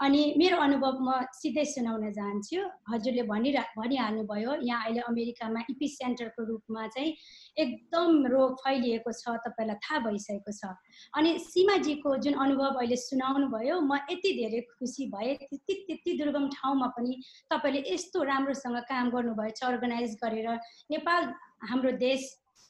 अनि 0.00 0.20
मेरो 0.40 0.56
अनुभव 0.64 1.00
म 1.04 1.12
सिधै 1.36 1.64
सुनाउन 1.70 2.04
चाहन्छु। 2.16 2.60
हजुरले 2.88 3.22
भनिरह 3.30 3.66
भनिहाल्नुभयो 3.76 4.52
यहाँ 4.64 4.84
अहिले 4.84 5.00
अमेरिकामा 5.12 5.60
इपी 5.70 5.88
सेन्टरको 5.94 6.44
रूपमा 6.50 6.86
चाहिँ 6.96 7.12
एकदम 7.60 8.26
रोग 8.32 8.54
फैलिएको 8.64 9.12
छ 9.12 9.34
तपाईँलाई 9.44 9.76
थाहा 9.84 9.98
भइसकेको 10.06 10.52
छ। 10.56 10.72
अनि 11.20 11.30
सीमाजीको 11.44 12.16
जुन 12.24 12.34
अनुभव 12.44 12.80
अहिले 12.80 12.96
सुनाउनु 12.96 13.46
भयो 13.52 13.80
म 13.80 14.00
यति 14.10 14.30
धेरै 14.40 14.60
खुसी 14.72 15.06
भएँ 15.12 15.34
त्यति 15.36 15.74
त्यति 15.86 16.16
दुर्गम 16.18 16.48
ठाउँमा 16.56 16.86
पनि 16.96 17.20
तपाईँले 17.52 17.80
यस्तो 17.92 18.22
राम्रोसँग 18.32 18.78
काम 18.88 19.10
गर्नुभएछ 19.12 19.60
अर्गनाइज 19.62 20.16
गरेर 20.24 20.48
नेपाल 20.96 21.22
हाम्रो 21.68 21.92
देश 22.00 22.24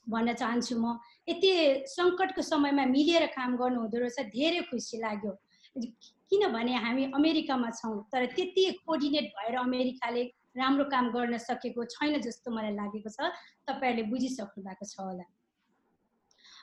भन्न 0.06 0.34
चाहन्छु 0.34 0.74
म। 0.82 0.98
यति 1.30 1.50
सङ्कटको 1.94 2.42
समयमा 2.42 2.84
मिलेर 2.90 3.26
काम 3.38 3.56
गर्नु 3.56 3.80
हुँदो 3.80 3.98
रहेछ 4.02 4.18
धेरै 4.34 4.66
खुसी 4.66 4.98
लाग्यो। 4.98 5.32
किनभने 5.76 6.74
हामी 6.84 7.04
अमेरिकामा 7.14 7.70
छौँ 7.70 7.96
तर 8.12 8.26
त्यति 8.36 8.70
कोअर्डिनेट 8.86 9.32
भएर 9.38 9.56
अमेरिकाले 9.58 10.22
राम्रो 10.56 10.84
काम 10.90 11.10
गर्न 11.12 11.38
सकेको 11.38 11.84
छैन 11.84 12.20
जस्तो 12.20 12.50
मलाई 12.50 12.74
लागेको 12.74 13.10
छ। 13.10 13.30
तपाईँहरूले 13.66 14.08
बुझिसक्नु 14.10 14.64
भएको 14.64 14.86
छ 14.86 14.98
होला। 15.00 15.24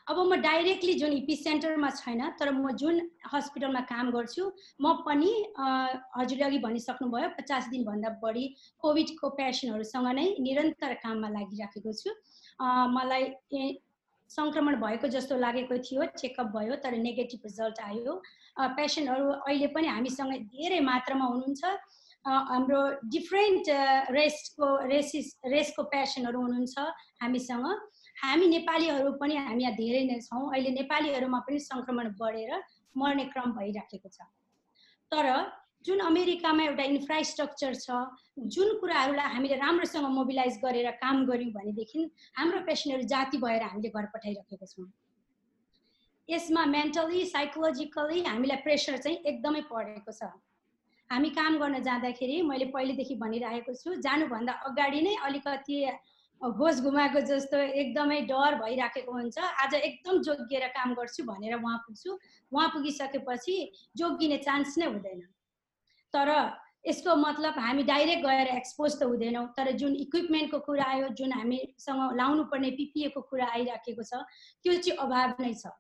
अब 0.07 0.17
म 0.19 0.35
डाइरेक्टली 0.39 0.93
जुन 0.93 1.11
इपी 1.13 1.35
सेन्टरमा 1.35 1.89
छैन 1.91 2.21
तर 2.39 2.51
म 2.51 2.71
जुन 2.75 2.99
हस्पिटलमा 3.31 3.81
काम 3.91 4.11
गर्छु 4.11 4.43
म 4.81 4.93
पनि 5.03 5.31
हजुरले 6.15 6.43
अघि 6.45 6.59
भनिसक्नुभयो 6.63 7.29
पचास 7.39 7.67
दिनभन्दा 7.71 8.09
बढी 8.23 8.45
कोभिडको 8.79 9.29
पेसेन्टहरूसँग 9.39 10.07
नै 10.15 10.27
निरन्तर 10.39 10.93
काममा 11.03 11.29
लागिराखेको 11.29 11.91
छु। 11.91 12.09
मलाई 12.91 13.23
सङ्क्रमण 14.36 14.75
भएको 14.81 15.07
जस्तो 15.15 15.38
लागेको 15.43 15.77
थियो 15.88 16.05
चेकअप 16.22 16.48
भयो 16.55 16.75
तर 16.84 16.98
नेगेटिभ 17.03 17.41
रिजल्ट 17.50 17.79
आयो। 17.89 18.13
पेसेन्टहरू 18.77 19.27
अहिले 19.48 19.67
पनि 19.75 19.88
हामीसँग 19.88 20.34
धेरै 20.55 20.79
मात्रामा 20.89 21.25
हुनुहुन्छ। 21.25 21.63
हाम्रो 22.25 22.81
डिफ्रेन्ट 23.13 23.65
रेसको 24.12 24.67
रेसिस 24.91 25.27
रेसको 25.53 25.84
पेसेन्टहरू 25.93 26.41
हुनुहुन्छ 26.41 26.75
हामीसँग। 27.22 27.65
हामी 28.24 28.48
नेपालीहरू 28.48 29.12
पनि 29.22 29.36
हामी 29.38 29.63
यहाँ 29.63 29.75
धेरै 29.77 30.03
नै 30.10 30.19
छौँ। 30.27 30.43
अहिले 30.53 30.72
नेपालीहरूमा 30.79 31.39
पनि 31.48 31.60
सङ्क्रमण 31.69 32.10
बढेर 32.19 32.51
मर्ने 32.96 33.25
क्रम 33.34 33.51
भइराखेको 33.60 34.10
छ। 34.10 34.27
तर 35.12 35.25
जुन 35.86 36.00
अमेरिकामा 36.01 36.63
एउटा 36.63 36.84
इन्फ्रास्ट्रक्चर 36.84 37.75
छ 37.75 37.98
जुन 38.53 38.77
कुराहरूलाई 38.79 39.34
हामीले 39.34 39.55
राम्रोसँग 39.55 40.07
मोबिलाइज 40.15 40.57
गरेर 40.63 40.89
काम 41.03 41.25
गऱ्यौँ 41.25 41.51
भनेदेखि 41.51 42.10
हाम्रो 42.38 42.60
पेसेन्टहरू 42.67 43.07
जाति 43.07 43.38
भएर 43.38 43.63
हामीले 43.63 43.89
घर 43.89 44.05
पठाइराखेका 44.15 44.65
छौँ। 44.65 44.88
यसमा 46.29 46.65
मेन्टली 46.65 47.24
साइकोलोजिकली 47.25 48.24
हामीलाई 48.24 48.57
प्रेसर 48.65 48.98
चाहिँ 48.98 49.17
एकदमै 49.31 49.62
परेको 49.72 50.12
छ। 50.12 50.27
हामी 51.10 51.29
काम 51.39 51.57
गर्न 51.60 51.81
जाँदाखेरि 51.84 52.41
मैले 52.43 52.65
पहिलेदेखि 52.75 53.15
भनिरहेको 53.15 53.74
छु 53.74 53.96
जानुभन्दा 54.03 54.53
अगाडि 54.67 55.01
नै 55.01 55.15
अलिकति 55.24 55.77
होस 56.41 56.81
घुमाएको 56.84 57.19
जस्तो 57.31 57.57
एकदमै 57.81 58.19
डर 58.27 58.55
भइराखेको 58.60 59.12
हुन्छ। 59.12 59.38
आज 59.39 59.74
एकदम 59.74 60.22
जोगिएर 60.27 60.67
काम 60.75 60.93
गर्छु 61.00 61.24
भनेर 61.24 61.55
उहाँ 61.55 61.77
पुग्छु। 61.88 62.12
उहाँ 62.51 62.67
पुगिसकेपछि 62.75 63.55
जोगिने 63.98 64.38
चान्स 64.43 64.77
नै 64.77 64.86
हुँदैन। 64.86 65.24
तर 66.17 66.33
यसको 66.88 67.15
मतलब 67.15 67.57
हामी 67.59 67.83
डाइरेक्ट 67.83 68.25
गएर 68.25 68.47
एक्सपोज 68.50 69.00
त 69.00 69.03
हुँदैनौँ 69.05 69.47
तर 69.55 69.71
जुन 69.79 69.95
इक्विपमेन्टको 70.03 70.59
कुरा 70.67 70.86
आयो 70.91 71.07
जुन 71.17 71.31
हामीसँग 71.33 72.15
लाउनु 72.17 72.43
पर्ने 72.51 72.69
पिपिएको 72.77 73.21
कुरा 73.31 73.47
आइराखेको 73.55 74.03
छ 74.03 74.24
त्यो 74.63 74.74
चाहिँ 74.74 74.97
अभाव 75.05 75.43
नै 75.43 75.53
छ। 75.53 75.77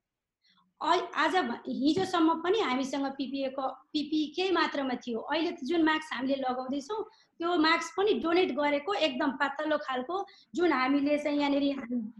आज 0.81 1.35
हिजोसम्म 1.67 2.33
पनि 2.41 2.59
हामीसँग 2.61 3.05
पिपिएको 3.17 3.67
पिपी 3.93 4.19
केही 4.35 4.51
मात्रामा 4.57 4.95
थियो। 5.05 5.19
अहिले 5.19 5.51
त 5.51 5.65
जुन 5.69 5.83
मास्क 5.85 6.13
हामीले 6.13 6.35
लगाउँदैछौँ 6.43 6.99
त्यो 7.39 7.55
मास्क 7.65 7.97
पनि 7.97 8.13
डोनेट 8.21 8.51
गरेको 8.59 8.93
एकदम 9.07 9.31
पातलो 9.41 9.77
खालको 9.87 10.15
जुन 10.53 10.71
हामीले 10.71 11.17
चाहिँ 11.17 11.39
यहाँनिर 11.39 11.65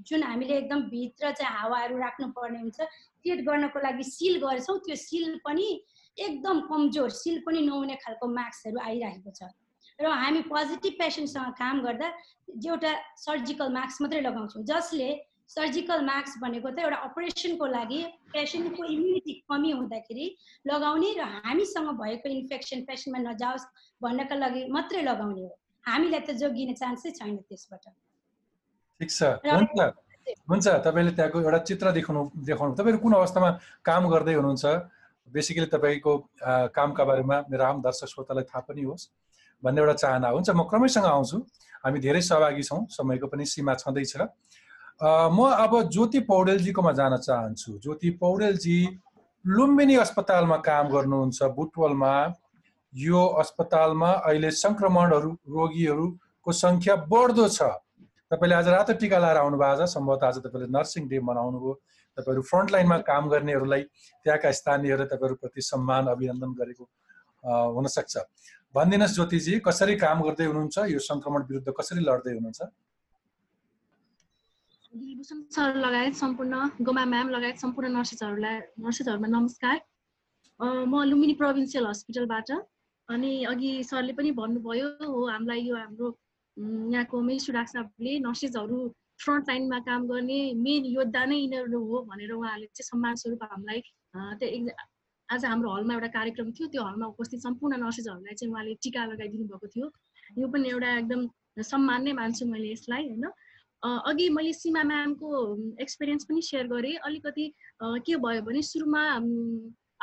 जुन 0.09 0.23
हामीले 0.23 0.57
एकदम 0.57 0.81
भित्र 0.89 1.31
चाहिँ 1.37 1.53
हावाहरू 1.57 1.97
राख्नुपर्ने 1.97 2.59
हुन्छ 2.59 2.79
क्रिएट 2.81 3.45
गर्नको 3.45 3.79
लागि 3.79 4.03
सिल 4.09 4.41
गर्छौँ। 4.41 4.77
त्यो 4.87 4.95
सिल 5.05 5.37
पनि 5.45 5.67
एकदम 6.17 6.59
कमजोर 6.69 7.09
सिल 7.09 7.39
पनि 7.45 7.61
नहुने 7.61 7.95
खालको 8.03 8.27
मार्क्सहरू 8.33 8.79
आइरहेको 8.79 9.31
छ। 9.31 9.41
र 9.99 10.05
हामी 10.05 10.41
पोजिटिभ 10.49 10.93
पेसेन्टसँग 10.99 11.53
काम 11.57 11.81
गर्दा 11.81 12.07
एउटा 12.65 12.91
सर्जिकल 13.17 13.69
मास्क 13.73 14.01
मात्रै 14.01 14.21
लगाउँछौँ 14.21 14.63
जसले 14.63 15.09
सर्जिकल 15.49 16.01
मास्क 16.05 16.41
भनेको 16.41 16.69
त 16.69 16.79
एउटा 16.85 16.97
अपरेसनको 17.07 17.65
लागि 17.65 17.99
पेसेन्टको 18.33 18.83
इम्युनिटी 18.85 19.33
कमी 19.49 19.71
हुँदाखेरि 19.71 20.25
लगाउने 20.67 21.11
र 21.19 21.21
हामीसँग 21.45 21.89
भएको 22.01 22.29
इन्फेक्सन 22.29 22.81
पेसेन्टमा 22.89 23.19
नजाओस् 23.31 23.65
भन्नका 24.01 24.35
लागि 24.35 24.61
मात्रै 24.69 25.01
लगाउने 25.07 25.41
हो। 25.41 25.53
हामीलाई 25.85 26.21
त 26.27 26.29
जोगिने 26.35 26.73
चान्सै 26.75 27.11
छैन 27.15 27.37
त्यसबाट। 27.47 27.85
ठिक 29.01 29.09
छ। 29.09 29.23
हुन्छ। 29.47 29.79
हुन्छ। 30.51 30.67
तपाईँले 30.85 31.11
त्यहाँको 31.15 31.37
एउटा 31.41 31.59
चित्र 31.63 31.85
देखाउनु 31.97 32.21
देखाउनु 32.43 32.75
तपाईँहरू 32.75 32.99
कुन 32.99 33.13
अवस्थामा 33.17 33.49
काम 33.87 34.03
गर्दै 34.11 34.33
हुनुहुन्छ? 34.35 34.65
बेसिकली 35.33 35.65
तपाईँको 35.75 36.13
कामका 36.75 37.03
बारेमा 37.03 37.37
मेरो 37.51 37.63
आम 37.63 37.81
दर्शक 37.81 38.07
श्रोतालाई 38.07 38.43
थाहा 38.49 38.61
पनि 38.67 38.83
होस्। 38.83 39.09
भन्ने 39.63 39.81
एउटा 39.81 39.93
चाहना 39.93 40.27
हुन्छ। 40.29 40.49
म 40.49 40.63
क्रमैसँग 40.69 41.05
आउँछु। 41.05 41.37
हामी 41.83 41.99
धेरै 41.99 42.21
सहभागी 42.21 42.63
छौँ। 42.63 42.85
समयको 42.93 43.27
पनि 43.27 43.45
सीमा 43.45 43.73
छँदैछ। 43.81 44.15
म 45.33 45.39
अब 45.57 45.89
ज्योति 45.89 46.19
पौडेलजीकोमा 46.29 46.91
जान 46.99 47.17
चाहन्छु। 47.17 47.77
ज्योति 47.83 48.09
पौडेलजी 48.21 48.79
लुम्बिनी 49.45 49.95
अस्पतालमा 50.05 50.57
काम 50.65 50.85
गर्नुहुन्छ। 50.89 51.43
बुटवलमा 51.57 52.13
यो 52.93 53.21
अस्पतालमा 53.41 54.11
अहिले 54.25 54.51
सङ्क्रमणहरू 54.51 55.31
रोगीहरूको 55.49 56.51
सङ्ख्या 56.51 56.95
बढ्दो 57.11 57.47
छ। 57.47 57.61
तपाईँले 58.31 58.55
आज 58.55 58.67
रातो 58.67 58.93
टिका 58.99 59.17
लगाएर 59.17 59.37
आउनु 59.37 59.57
भएको 59.57 59.85
छ। 59.85 59.89
सम्भवतः 59.93 60.27
आज 60.27 60.37
तपाईँले 60.45 60.67
नर्सिङ 60.73 61.07
डे 61.07 61.19
मनाउनु 61.19 61.57
भयो 61.59 61.73
तपाईँहरू 62.17 62.41
फ्रन्टलाइनमा 62.51 62.97
काम 63.09 63.29
गर्नेहरूलाई 63.33 63.83
त्यहाँका 64.25 64.51
स्थानीयहरू 64.59 65.05
तपाईँहरूप्रति 65.13 65.61
सम्मान 65.71 66.07
अभिनन्दन 66.15 66.51
गरेको 66.61 66.83
हुनसक्छ 67.77 68.15
भनिदिनुहोस् 68.75 69.15
ज्योतिजी 69.15 69.59
कसरी 69.67 69.95
काम 70.05 70.17
गर्दै 70.27 70.45
हुनुहुन्छ? 70.45 70.77
यो 70.93 70.99
सङ्क्रमण 71.09 71.41
विरुद्ध 71.49 71.73
कसरी 71.79 72.01
लड्दै 72.09 72.33
हुनुहुन्छ? 72.37 72.61
दिलभूषण 74.93 75.39
सर 75.55 75.75
लगायत 75.85 76.15
सम्पूर्ण 76.15 76.53
गोमा 76.85 77.03
म्याम 77.13 77.29
लगायत 77.29 77.57
सम्पूर्ण 77.63 77.87
नर्सेसहरूलाई 77.97 78.57
नर्सेसहरूमा 78.85 79.27
नमस्कार। 79.27 79.77
म 80.59 81.03
लुम्बिनी 81.09 81.33
प्रोभिन्सियल 81.41 81.85
हस्पिटलबाट 81.87 82.49
अनि 83.09 83.31
अघि 83.51 83.71
सरले 83.89 84.13
पनि 84.19 84.31
भन्नुभयो 84.39 84.87
हो 85.11 85.19
हामीलाई 85.27 85.61
यो 85.67 85.75
हाम्रो 85.75 86.07
यहाँको 86.91 87.21
मेसु 87.29 87.53
डाक्टरले 87.53 88.13
नर्सेसहरू 88.19 88.79
फ्रन्ट 89.23 89.49
लाइनमा 89.49 89.79
काम 89.87 90.07
गर्ने 90.07 90.39
मेन 90.65 90.85
योद्धा 90.85 91.23
नै 91.25 91.37
यिनीहरू 91.37 91.79
हो 91.85 92.01
भनेर 92.09 92.31
उहाँहरूले 92.33 92.67
चाहिँ 92.67 92.87
सम्मान 92.89 93.15
स्वरूप 93.21 93.43
हामीलाई 93.51 93.81
त्यो 94.41 94.75
आज 95.29 95.45
हाम्रो 95.45 95.69
हलमा 95.75 95.93
एउटा 95.93 96.07
कार्यक्रम 96.17 96.51
थियो 96.57 96.67
त्यो 96.73 96.83
हलमा 96.83 97.05
उपस्थित 97.13 97.39
सम्पूर्ण 97.41 97.77
नर्सेसहरूलाई 97.83 98.35
चाहिँ 98.35 98.51
उहाँले 98.53 98.73
टिका 98.83 99.05
लगाइदिनु 99.05 99.45
भएको 99.47 99.67
थियो। 99.73 99.87
यो 100.39 100.47
पनि 100.53 100.69
एउटा 100.69 100.89
एकदम 100.97 101.27
सम्मान 101.71 102.03
नै 102.03 102.13
मान्छु 102.19 102.45
मैले 102.51 102.71
यसलाई 102.71 103.03
होइन। 103.07 103.25
अघि 103.83 104.29
मैले 104.37 104.53
सीमा 104.53 104.83
म्यामको 104.91 105.29
एक्सपिरियन्स 105.81 106.23
पनि 106.29 106.41
सेयर 106.49 106.67
गरेँ। 106.67 106.95
अलिकति 107.09 107.45
के 108.05 108.15
भयो 108.23 108.41
भने 108.47 108.61
सुरुमा 108.69 109.03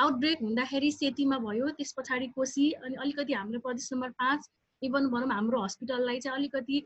आउटब्रेक 0.04 0.38
हुँदाखेरि 0.42 0.90
सेतीमा 0.92 1.38
भयो 1.47 1.71
त्यस 1.78 1.94
पछाडि 1.99 2.26
कोसी 2.37 2.71
अनि 2.85 2.94
अलिकति 3.02 3.33
हाम्रो 3.33 3.61
प्रदेश 3.64 3.88
नम्बर 3.92 4.11
पाँच 4.21 4.49
इभन 4.87 5.09
भनौँ 5.11 5.29
हाम्रो 5.31 5.62
हस्पिटललाई 5.64 6.21
चाहिँ 6.21 6.38
अलिकति 6.38 6.76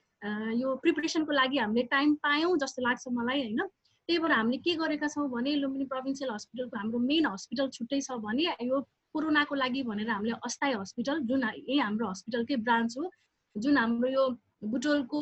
यो 0.63 0.75
प्रिपरेसनको 0.83 1.33
लागि 1.33 1.59
हामीले 1.59 1.83
टाइम 1.93 2.15
पायौँ 2.25 2.57
जस्तो 2.59 2.83
लाग्छ 2.83 3.05
मलाई 3.19 3.43
होइन? 3.43 3.61
त्यही 4.09 4.19
भएर 4.19 4.33
हामीले 4.33 4.59
के 4.65 4.75
गरेका 4.81 5.09
छौँ 5.09 5.29
भने 5.31 5.55
लुम्बिनी 5.63 5.85
प्रोभिन्सियल 5.85 6.31
हस्पिटलको 6.33 6.77
हाम्रो 6.79 6.99
मेन 6.99 7.27
हस्पिटल 7.27 7.69
छुट्टै 7.77 8.01
छ 8.01 8.17
भने 8.25 8.45
यो 8.65 8.81
कोरोनाको 9.15 9.55
लागि 9.55 9.83
भनेर 9.85 10.11
हामीले 10.11 10.35
अस्थायी 10.45 10.75
हस्पिटल 10.75 11.21
जुन 11.29 11.45
यही 11.45 11.79
हाम्रो 11.79 12.09
हस्पिटलकै 12.09 12.57
ब्रान्च 12.67 12.95
हो 12.99 13.11
जुन 13.57 13.77
हाम्रो 13.79 14.09
यो 14.09 14.25
बुटोलको 14.65 15.19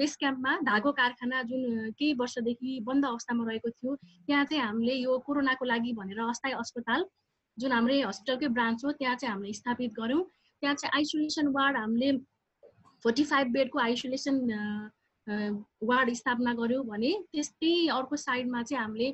बेस 0.00 0.16
क्याम्पमा 0.16 0.52
धागो 0.64 0.92
कारखाना 0.92 1.42
जुन 1.50 1.90
केही 1.98 2.12
वर्षदेखि 2.20 2.80
बन्द 2.88 3.06
अवस्थामा 3.06 3.44
रहेको 3.48 3.70
थियो 3.70 3.94
त्यहाँ 3.96 4.44
चाहिँ 4.44 4.62
हामीले 4.64 4.94
यो 4.94 5.18
कोरोनाको 5.26 5.64
लागि 5.64 5.92
भनेर 6.00 6.20
अस्थायी 6.28 6.54
अस्पताल 6.54 7.04
जुन 7.58 7.72
हाम्रै 7.72 8.00
हस्पिटलकै 8.02 8.48
ब्रान्च 8.56 8.84
हो 8.84 8.92
त्यहाँ 8.92 9.16
चाहिँ 9.16 9.34
हामीले 9.34 9.52
स्थापित 9.52 9.92
गऱ्यौँ। 10.00 10.24
त्यहाँ 10.62 10.74
चाहिँ 10.74 10.92
आइसोलेसन 10.96 11.46
वार्ड 11.58 11.76
हामीले 11.76 12.12
फोर्टी 13.04 13.24
फाइभ 13.30 13.52
बेडको 13.52 13.78
आइसोलेसन 13.80 14.36
वार्ड 15.90 16.12
स्थापना 16.14 16.52
गऱ्यौँ 16.60 16.84
भने 16.86 17.12
त्यस्तै 17.32 17.72
अर्को 17.98 18.16
साइडमा 18.24 18.62
चाहिँ 18.62 18.82
हामीले 18.82 19.08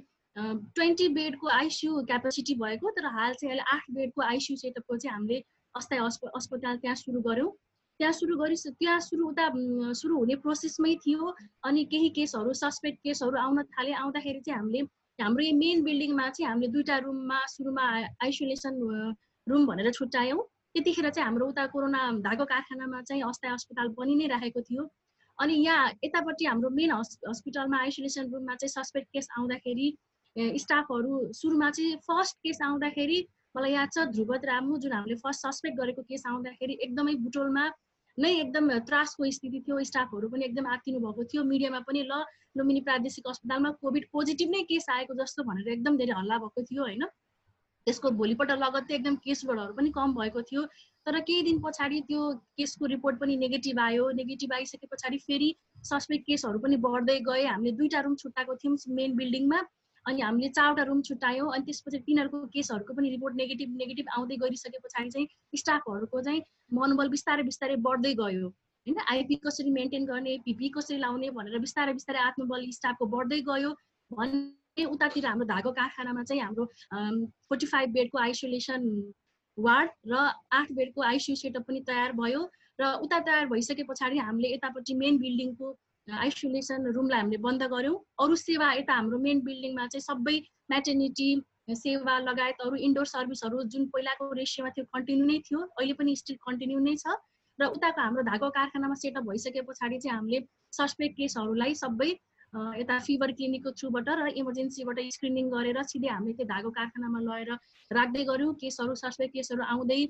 ट्वेन्टी 0.76 1.08
बेडको 1.14 1.48
आइसियु 1.60 2.02
क्यापेसिटी 2.10 2.54
भएको 2.64 2.90
तर 2.98 3.06
हाल 3.14 3.32
चाहिँ 3.34 3.50
अहिले 3.52 3.64
आठ 3.76 3.90
बेडको 3.94 4.22
आइसियु 4.22 4.56
सेटअपको 4.58 4.96
चाहिँ 4.96 5.14
हामीले 5.14 5.38
अस्थायी 5.74 6.28
अस्पताल 6.36 6.76
त्यहाँ 6.84 6.96
सुरु 6.96 7.20
गऱ्यौँ 7.28 7.50
त्यहाँ 8.00 8.12
सुरु 8.12 8.36
गरि 8.38 8.56
त्यहाँ 8.68 8.98
सुरु 9.00 9.28
उता 9.28 9.46
सुरु 10.00 10.18
हुने 10.18 10.34
प्रोसेसमै 10.44 10.94
थियो 11.06 11.32
अनि 11.66 11.84
केही 11.92 12.08
केसहरू 12.18 12.52
सस्पेक्ट 12.54 12.98
केसहरू 13.04 13.38
आउन 13.38 13.62
थाले। 13.74 13.92
आउँदाखेरि 13.92 14.40
चाहिँ 14.40 14.58
हामीले 14.58 14.80
हाम्रो 15.18 15.44
यो 15.44 15.54
मेन 15.56 15.82
बिल्डिङमा 15.84 16.28
चाहिँ 16.30 16.48
हामीले 16.48 16.68
दुईवटा 16.72 16.98
रुममा 17.06 17.38
सुरुमा 17.54 17.86
आइसोलेसन 18.22 18.74
रुम 19.46 19.66
भनेर 19.66 19.90
छुट्यायौँ। 19.98 20.38
त्यतिखेर 20.78 21.10
चाहिँ 21.10 21.26
हाम्रो 21.26 21.46
उता 21.48 21.66
कोरोना 21.74 22.00
धागो 22.22 22.44
कारखानामा 22.54 23.02
चाहिँ 23.02 23.22
अस्थायी 23.26 23.52
अस्पताल 23.54 23.88
बनि 23.98 24.14
नै 24.14 24.26
राखेको 24.34 24.60
थियो। 24.62 24.82
अनि 25.38 25.54
यहाँ 25.54 25.90
यतापट्टि 26.04 26.44
हाम्रो 26.46 26.70
मेन 26.70 26.90
हस् 26.92 27.18
हस्पिटलमा 27.28 27.78
आइसोलेसन 27.78 28.30
रुममा 28.32 28.54
चाहिँ 28.54 28.70
सस्पेक्ट 28.70 29.08
केस 29.14 29.28
आउँदाखेरि 29.38 29.88
स्टाफहरू 30.62 31.12
सुरुमा 31.34 31.70
चाहिँ 31.70 31.96
फर्स्ट 32.06 32.36
केस 32.46 32.58
आउँदाखेरि 32.62 33.18
मलाई 33.56 33.72
याद 33.72 33.88
छ 33.94 34.06
ध्रुवत 34.14 34.44
रामु 34.44 34.78
जुन 34.78 34.92
हामीले 34.92 35.16
फर्स्ट 35.22 35.46
सस्पेक्ट 35.46 35.76
गरेको 35.78 36.02
केस 36.10 36.22
आउँदाखेरि 36.30 36.78
एकदमै 36.86 37.14
बुटोलमा 37.26 37.64
नै 38.18 38.30
एकदम 38.34 38.70
त्रासको 38.86 39.30
स्थिति 39.36 39.60
थियो 39.66 39.82
स्टाफहरू 39.90 40.28
पनि 40.28 40.44
एकदम 40.44 40.66
आत्तिनु 40.74 40.98
भएको 41.00 41.24
थियो। 41.30 41.44
मिडियामा 41.44 41.80
पनि 41.86 42.02
ल 42.02 42.22
लुम्बिनी 42.58 42.80
प्रादेशिक 42.86 43.26
अस्पतालमा 43.30 43.70
कोभिड 43.82 44.04
पोजिटिभ 44.12 44.50
नै 44.50 44.62
केस 44.70 44.86
आएको 44.90 45.14
जस्तो 45.22 45.42
भनेर 45.50 45.68
एकदम 45.74 45.96
धेरै 45.96 46.14
हल्ला 46.18 46.38
भएको 46.44 46.62
थियो 46.70 46.82
होइन? 46.82 47.04
त्यसको 47.88 48.10
भोलिपल्ट 48.20 48.60
लगत्तै 48.62 48.94
एकदम 48.94 49.16
केसबाट 49.24 49.74
पनि 49.76 49.90
कम 49.96 50.14
भएको 50.14 50.42
थियो। 50.50 50.64
तर 51.06 51.18
केही 51.28 51.42
दिन 51.42 51.58
पछाडि 51.64 52.00
त्यो 52.08 52.22
केसको 52.60 52.86
रिपोर्ट 52.92 53.18
पनि 53.20 53.36
नेगेटिभ 53.38 53.78
आयो। 53.80 54.10
नेगेटिभ 54.20 54.52
आइसके 54.54 54.86
पछाडि 54.92 55.18
फेरि 55.26 55.48
सस्पेक्ट 55.90 56.26
केसहरू 56.26 56.58
पनि 56.64 56.76
बढ्दै 56.86 57.18
गए। 57.28 57.44
हामीले 57.46 57.72
दुईवटा 57.78 58.00
रुम 58.06 58.16
छुट्टाएको 58.22 58.56
थियौँ 58.62 58.76
मेन 58.98 59.16
बिल्डिङमा 59.16 59.60
अनि 60.06 60.20
हामीले 60.22 60.48
चारवटा 60.58 60.82
रुम 60.90 61.00
छुट्यायौँ 61.08 61.48
अनि 61.54 61.64
त्यसपछि 61.64 61.98
तिनीहरूको 62.04 62.46
केसहरूको 62.52 62.94
पनि 62.94 63.10
रिपोर्ट 63.10 63.34
नेगेटिभ 63.36 63.74
नेगेटिभ 63.76 64.06
आउँदै 64.18 64.36
गरिसके 64.44 64.78
पछाडि 64.84 65.10
चाहिँ 65.10 65.26
स्टाफहरूको 65.54 66.22
चाहिँ 66.28 66.42
मनोबल 66.74 67.08
बिस्तारै 67.16 67.42
बिस्तारै 67.50 67.76
बढ्दै 67.88 68.14
गयो। 68.20 68.48
होइन? 68.48 68.98
आइपी 69.08 69.40
कसरी 69.46 69.70
मेन्टेन 69.70 70.06
गर्ने 70.06 70.36
पिपी 70.46 70.68
कसरी 70.76 70.98
लाउने 70.98 71.30
भनेर 71.40 71.58
बिस्तारै 71.66 71.92
बिस्तारै 71.98 72.20
आत्मबल 72.28 72.70
स्टाफको 72.78 73.06
बढ्दै 73.16 73.40
गयो। 73.50 73.74
भने 74.10 74.40
उतातिर 74.84 75.26
हाम्रो 75.26 75.46
धागो 75.46 75.72
कारखानामा 75.72 76.22
चाहिँ 76.22 76.42
हाम्रो 76.42 76.64
फोर्टी 77.48 77.66
फाइभ 77.66 77.90
बेडको 77.92 78.18
आइसोलेसन 78.18 78.86
वार्ड 79.58 79.90
र 80.12 80.14
आठ 80.52 80.72
बेडको 80.72 81.02
आइसियु 81.02 81.36
सेटअप 81.36 81.62
पनि 81.68 81.80
तयार 81.86 82.12
भयो 82.22 82.40
र 82.80 82.92
उता 83.04 83.18
तयार 83.28 83.46
भइसके 83.52 83.82
पछाडि 83.90 84.18
हामीले 84.18 84.54
यतापट्टि 84.54 84.94
मेन 84.94 85.18
बिल्डिङको 85.18 85.76
आइसोलेसन 86.08 86.86
रुमलाई 86.96 87.20
हामीले 87.20 87.38
बन्द 87.46 87.62
गऱ्यौँ। 87.72 87.96
अरू 88.24 88.36
सेवा 88.36 88.72
यता 88.72 88.94
हाम्रो 88.94 89.18
मेन 89.18 89.40
बिल्डिङमा 89.44 89.86
चाहिँ 89.86 90.02
सबै 90.02 90.36
म्याटर्निटी 90.70 91.30
सेवा 91.76 92.18
लगायत 92.18 92.60
अरू 92.64 92.76
इन्डोर 92.86 93.06
सर्भिसहरू 93.06 93.62
जुन 93.72 93.86
पहिलाको 93.94 94.32
रेसियोमा 94.32 94.70
थियो 94.76 94.84
कन्टिन्यू 94.94 95.26
नै 95.26 95.38
थियो 95.48 95.60
अहिले 95.60 95.94
पनि 95.98 96.14
स्टिल 96.16 96.36
कन्टिन्यू 96.46 96.78
नै 96.86 96.94
छ। 96.96 97.18
र 97.58 97.66
उताको 97.74 98.00
हाम्रो 98.00 98.22
धागो 98.22 98.48
कारखानामा 98.56 98.94
सेटअप 99.02 99.24
भइसके 99.28 99.60
पछाडि 99.68 99.98
चाहिँ 99.98 100.16
हामीले 100.16 100.40
सस्पेक्ट 100.72 101.16
केसहरूलाई 101.18 101.74
सबै 101.74 102.10
यता 102.54 102.98
फिभर 103.06 103.32
क्लिनिकको 103.38 103.70
थ्रुबाट 103.78 104.08
र 104.08 104.28
इमर्जेन्सीबाट 104.40 104.98
स्क्रिनिङ 105.14 105.48
गरेर 105.52 105.82
सिधै 105.84 106.08
हामीले 106.08 106.34
त्यो 106.36 106.46
धागो 106.48 106.70
कारखानामा 106.78 107.20
लगेर 107.20 107.50
राख्दै 107.90 108.24
गऱ्यौँ। 108.24 108.54
केसहरू 108.62 108.94
सस्पेक्ट 109.02 109.32
केसहरू 109.34 109.62
आउँदै 109.74 110.00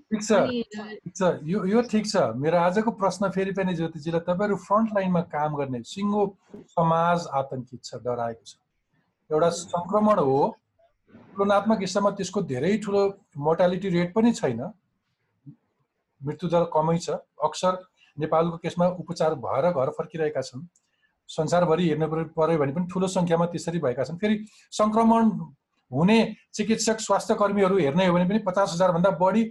यो 1.53 1.59
यो 1.67 1.83
ठिक 1.91 2.05
छ। 2.07 2.17
मेरो 2.39 2.57
आजको 2.59 2.91
प्रश्न 3.03 3.31
फेरि 3.35 3.53
पनि 3.59 3.75
ज्योतिजीलाई 3.75 4.23
तपाईँहरू 4.31 4.57
फ्रन्ट 4.69 4.95
लाइनमा 4.95 5.23
काम 5.35 5.51
गर्ने 5.61 5.83
सिङ्गो 5.93 6.23
समाज 6.77 7.27
आतङ्कित 7.43 7.81
छ 7.85 8.03
डराएको 8.07 8.45
छ। 8.47 8.55
एउटा 9.31 9.51
सङ्क्रमण 9.59 10.19
हो। 10.31 10.41
तुलनात्मक 11.37 11.79
हिसाबमा 11.81 12.11
त्यसको 12.19 12.41
धेरै 12.55 12.75
ठुलो 12.85 13.03
मोर्टालिटी 13.47 13.89
रेट 13.99 14.15
पनि 14.15 14.33
छैन। 14.41 14.61
मृत्युदर 16.21 16.65
कमै 16.75 16.99
छ। 16.99 17.23
अक्सर 17.49 17.73
नेपालको 18.17 18.57
केसमा 18.63 18.87
उपचार 19.03 19.35
भएर 19.47 19.65
घर 19.73 19.91
फर्किरहेका 19.99 20.43
छन्। 20.49 20.63
संसारभरि 21.29 21.89
हेर्नु 21.89 22.07
पऱ्यो 22.39 22.59
भने 22.59 22.73
पनि 22.73 22.87
ठुलो 22.93 23.09
सङ्ख्यामा 23.17 23.47
त्यसरी 23.53 23.79
भएका 23.79 24.05
छन्। 24.05 24.19
फेरि 24.19 24.37
सङ्क्रमण 24.73 25.25
हुने 25.91 26.19
चिकित्सक 26.55 27.01
स्वास्थ्य 27.01 27.35
कर्मीहरू 27.41 27.79
हेर्ने 27.79 28.07
हो 28.07 28.13
भने 28.15 28.25
पनि 28.29 28.39
पचास 28.47 28.73
हजारभन्दा 28.75 29.11
बढी 29.21 29.43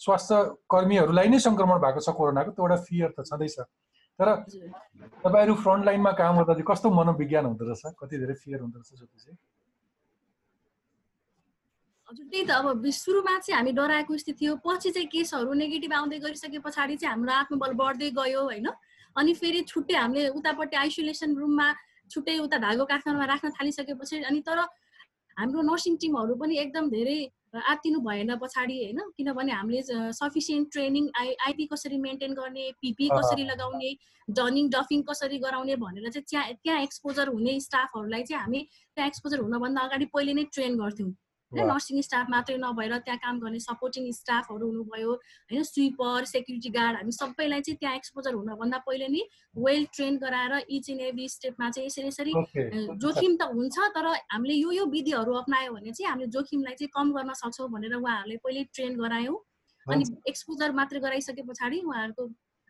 स्वास्थ्य 0.00 0.36
कर्मीहरूलाई 0.70 1.28
नै 1.28 1.38
सङ्क्रमण 1.44 1.78
भएको 1.84 2.00
छ 2.00 2.16
कोरोनाको 2.16 2.50
त्यो 2.56 2.64
एउटा 2.64 2.76
फियर 2.88 3.10
त 3.18 3.24
छँदैछ। 3.28 3.56
तर 4.18 4.28
तपाईँहरू 5.24 5.54
फ्रन्ट 5.62 5.84
लाइनमा 5.84 6.12
काम 6.18 6.36
गर्दा 6.38 6.54
चाहिँ 6.54 6.66
कस्तो 6.70 6.90
मनोविज्ञान 6.90 7.44
हुँदो 7.46 7.64
रहेछ? 7.64 7.94
कति 8.00 8.18
धेरै 8.18 8.34
फियर 8.42 8.60
हुँदो 8.60 8.78
रहेछ 8.78 8.98
चाहिँ 8.98 9.36
हजुर 12.08 12.26
त्यही 12.32 12.44
त 12.48 12.50
अब 12.50 12.88
सुरुमा 12.88 13.38
चाहिँ 13.38 13.56
हामी 13.58 13.72
डराएको 13.76 14.16
स्थिति 14.16 14.44
हो। 14.46 14.54
पछि 14.64 14.90
चाहिँ 14.90 15.08
केसहरू 15.12 15.52
नेगेटिभ 15.52 15.92
आउँदै 15.92 16.18
गरिसके 16.24 16.58
पछाडि 16.64 16.96
चाहिँ 16.96 17.12
हाम्रो 17.14 17.32
आत्मबल 17.32 17.72
बढ्दै 17.76 18.10
गयो 18.16 18.42
होइन? 18.48 18.68
अनि 19.16 19.34
फेरि 19.34 19.60
छुट्टै 19.70 19.94
हामीले 19.94 20.28
उतापट्टि 20.40 20.76
आइसोलेसन 20.76 21.34
रुममा 21.36 21.68
छुट्टै 22.10 22.38
उता 22.38 22.58
धागो 22.58 22.84
कारखानामा 22.92 23.24
राख्न 23.32 23.50
थालिसकेपछि 23.58 24.22
अनि 24.30 24.40
तर 24.48 24.58
हाम्रो 25.36 25.62
नर्सिङ 25.62 25.96
टिमहरू 26.02 26.34
पनि 26.34 26.56
एकदम 26.58 26.88
धेरै 26.90 27.18
आत्तिनु 27.72 27.98
भएन 28.06 28.34
पछाडि 28.36 28.74
होइन? 28.78 28.98
किनभने 29.16 29.52
हामीले 29.52 29.82
सफिसियन्ट 30.14 30.72
ट्रेनिङ 30.72 31.04
आई 31.20 31.34
आइपी 31.46 31.66
कसरी 31.72 31.98
मेन्टेन 31.98 32.34
गर्ने 32.34 32.64
पिपी 32.82 33.08
कसरी 33.12 33.44
लगाउने 33.50 33.90
डनिङ 34.28 34.68
डफिङ 34.74 35.02
कसरी 35.10 35.38
गराउने 35.44 35.76
भनेर 35.84 36.10
चाहिँ 36.10 36.24
त्यहाँ 36.30 36.52
त्यहाँ 36.64 36.82
एक्सपोजर 36.82 37.28
हुने 37.28 37.58
स्टाफहरूलाई 37.68 38.22
चाहिँ 38.22 38.42
हामी 38.42 38.60
त्यहाँ 38.72 39.08
एक्सपोजर 39.08 39.40
हुनभन्दा 39.40 39.80
अगाडि 39.88 40.06
पहिले 40.14 40.34
नै 40.34 40.44
ट्रेन 40.52 40.76
गर्थ्यौँ। 40.82 41.10
होइन 41.52 41.66
नर्सिङ 41.66 42.00
स्टाफ 42.02 42.26
मात्रै 42.30 42.56
नभएर 42.58 42.96
त्यहाँ 42.98 43.18
काम 43.18 43.38
गर्ने 43.40 43.60
सपोर्टिङ 43.60 44.10
स्टाफहरू 44.12 44.66
हुनुभयो 44.68 45.12
होइन 45.50 45.62
स्विपर 45.64 46.24
सेक्युरिटी 46.26 46.70
गार्ड 46.70 46.96
हामी 46.96 47.12
सबैलाई 47.12 47.60
चाहिँ 47.60 47.78
त्यहाँ 47.78 47.96
एक्सपोजर 47.96 48.34
हुनभन्दा 48.34 48.78
पहिले 48.86 49.08
नै 49.08 49.22
वेल 49.60 49.84
ट्रेन 49.94 50.18
गराएर 50.18 50.54
इच 50.70 50.90
एन्ड 50.90 51.02
एभ्री 51.02 51.28
स्टेपमा 51.28 51.70
चाहिँ 51.70 51.86
यसरी 51.86 52.06
यसरी 52.06 52.32
जोखिम 52.98 53.36
त 53.36 53.50
हुन्छ 53.54 53.90
तर 53.96 54.06
हामीले 54.28 54.54
यो 54.54 54.72
यो 54.72 54.86
विधिहरू 54.88 55.34
अप्नायो 55.40 55.72
भने 55.72 55.92
चाहिँ 55.92 56.10
हामीले 56.10 56.30
जोखिमलाई 56.36 56.74
चाहिँ 56.74 56.90
कम 56.94 57.12
गर्न 57.12 57.32
सक्छौँ 57.40 57.68
भनेर 57.70 57.94
उहाँहरूले 57.96 58.36
पहिले 58.44 58.64
ट्रेन 58.74 58.98
गरायौँ। 58.98 59.38
अनि 59.86 60.04
एक्सपोजर 60.28 60.72
मात्रै 60.72 61.00
गराइसके 61.00 61.42
पछाडि 61.42 61.80
उहाँहरूको 61.80 62.24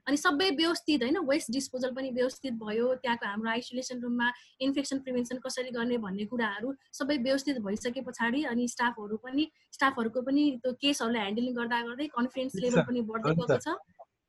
अनि 0.09 0.17
सबै 0.17 0.49
व्यवस्थित 0.57 1.03
होइन 1.03 1.19
वेस्ट 1.29 1.51
डिस्पोजल 1.53 1.91
पनि 1.95 2.11
व्यवस्थित 2.19 2.55
भयो। 2.63 2.87
त्यहाँको 3.05 3.27
हाम्रो 3.27 3.51
आइसोलेसन 3.51 4.01
रुममा 4.03 4.29
इन्फेक्सन 4.67 4.99
प्रिभेन्सन 5.05 5.39
कसरी 5.47 5.71
गर्ने 5.71 5.99
भन्ने 6.05 6.25
कुराहरू 6.33 6.73
सबै 6.99 7.17
व्यवस्थित 7.27 7.59
भइसके 7.67 8.01
पछाडि 8.09 8.43
अनि 8.53 8.69
स्टाफहरू 8.69 9.17
पनि 9.25 9.45
स्टाफहरूको 9.77 10.21
पनि 10.29 10.45
त्यो 10.65 10.73
केसहरूलाई 10.81 11.23
ह्यान्डलिङ 11.23 11.55
गर्दा 11.61 11.83
गर्दै 11.89 12.07
कन्फिडेन्स 12.17 12.55
लेभल 12.65 12.83
पनि 12.89 13.01
बढ्दै 13.13 13.35
गएको 13.37 13.59
छ। 13.61 13.77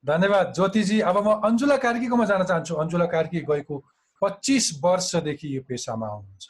धन्यवाद। 0.04 0.54
ज्योतिजी 0.56 1.00
अब 1.02 1.18
म 1.18 1.39
अन्जुला 1.48 1.78
कार्कीकोमा 1.88 2.26
जान 2.26 2.44
चाहन्छु। 2.44 2.76
अन्जुला 2.84 3.06
कार्की 3.15 3.39
गएको 3.48 3.76
पच्चिस 4.22 4.65
वर्षदेखि 4.84 5.56
यो 5.56 5.62
पेसामा 5.68 6.08
हुनुहुन्छ 6.08 6.46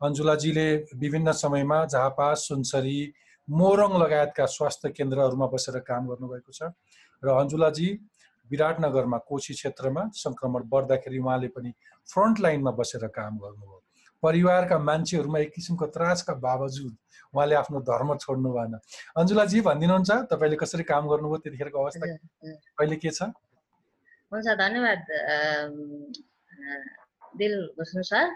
अन्जुलाजीले 0.00 0.68
विभिन्न 0.96 1.32
समयमा 1.36 1.78
झापा 1.86 2.28
सुनसरी 2.40 2.98
मोरङ 3.48 3.92
लगायतका 4.02 4.44
स्वास्थ्य 4.46 4.88
केन्द्रहरूमा 4.96 5.46
बसेर 5.52 5.78
काम 5.84 6.02
गर्नुभएको 6.08 6.52
छ। 6.52 6.70
र 7.22 7.26
अन्जुलाजी 7.34 7.88
विराटनगरमा 8.50 9.18
कोशी 9.28 9.54
क्षेत्रमा 9.54 10.02
सङ्क्रमण 10.14 10.62
बढ्दाखेरि 10.72 11.18
उहाँले 11.18 11.48
पनि 11.56 11.70
फ्रन्ट 12.12 12.40
लाइनमा 12.40 12.70
बसेर 12.78 13.06
काम 13.18 13.38
गर्नुभयो। 13.38 13.82
परिवारका 14.22 14.78
मान्छेहरूमा 14.78 15.38
एक 15.38 15.52
किसिमको 15.54 15.86
त्रासका 15.94 16.34
बावजुद 16.42 16.94
उहाँले 17.34 17.54
आफ्नो 17.54 17.80
धर्म 17.86 18.16
छोड्नु 18.18 18.50
भएन। 18.52 18.74
अन्जुलाजी 19.20 19.60
भनिदिनुहुन्छ? 19.68 20.10
तपाईँले 20.32 20.56
कसरी 20.58 20.82
काम 20.90 21.08
गर्नुभयो 21.08 21.38
त्यतिखेरको 21.44 21.78
अवस्था? 21.78 22.06
कहिले 22.78 22.96
के 22.98 23.10
छ? 23.10 23.30
हुन्छ 24.32 24.46
धन्यवाद 24.58 25.00
दिल 27.38 27.54
भूषण 27.78 28.02
सर। 28.02 28.26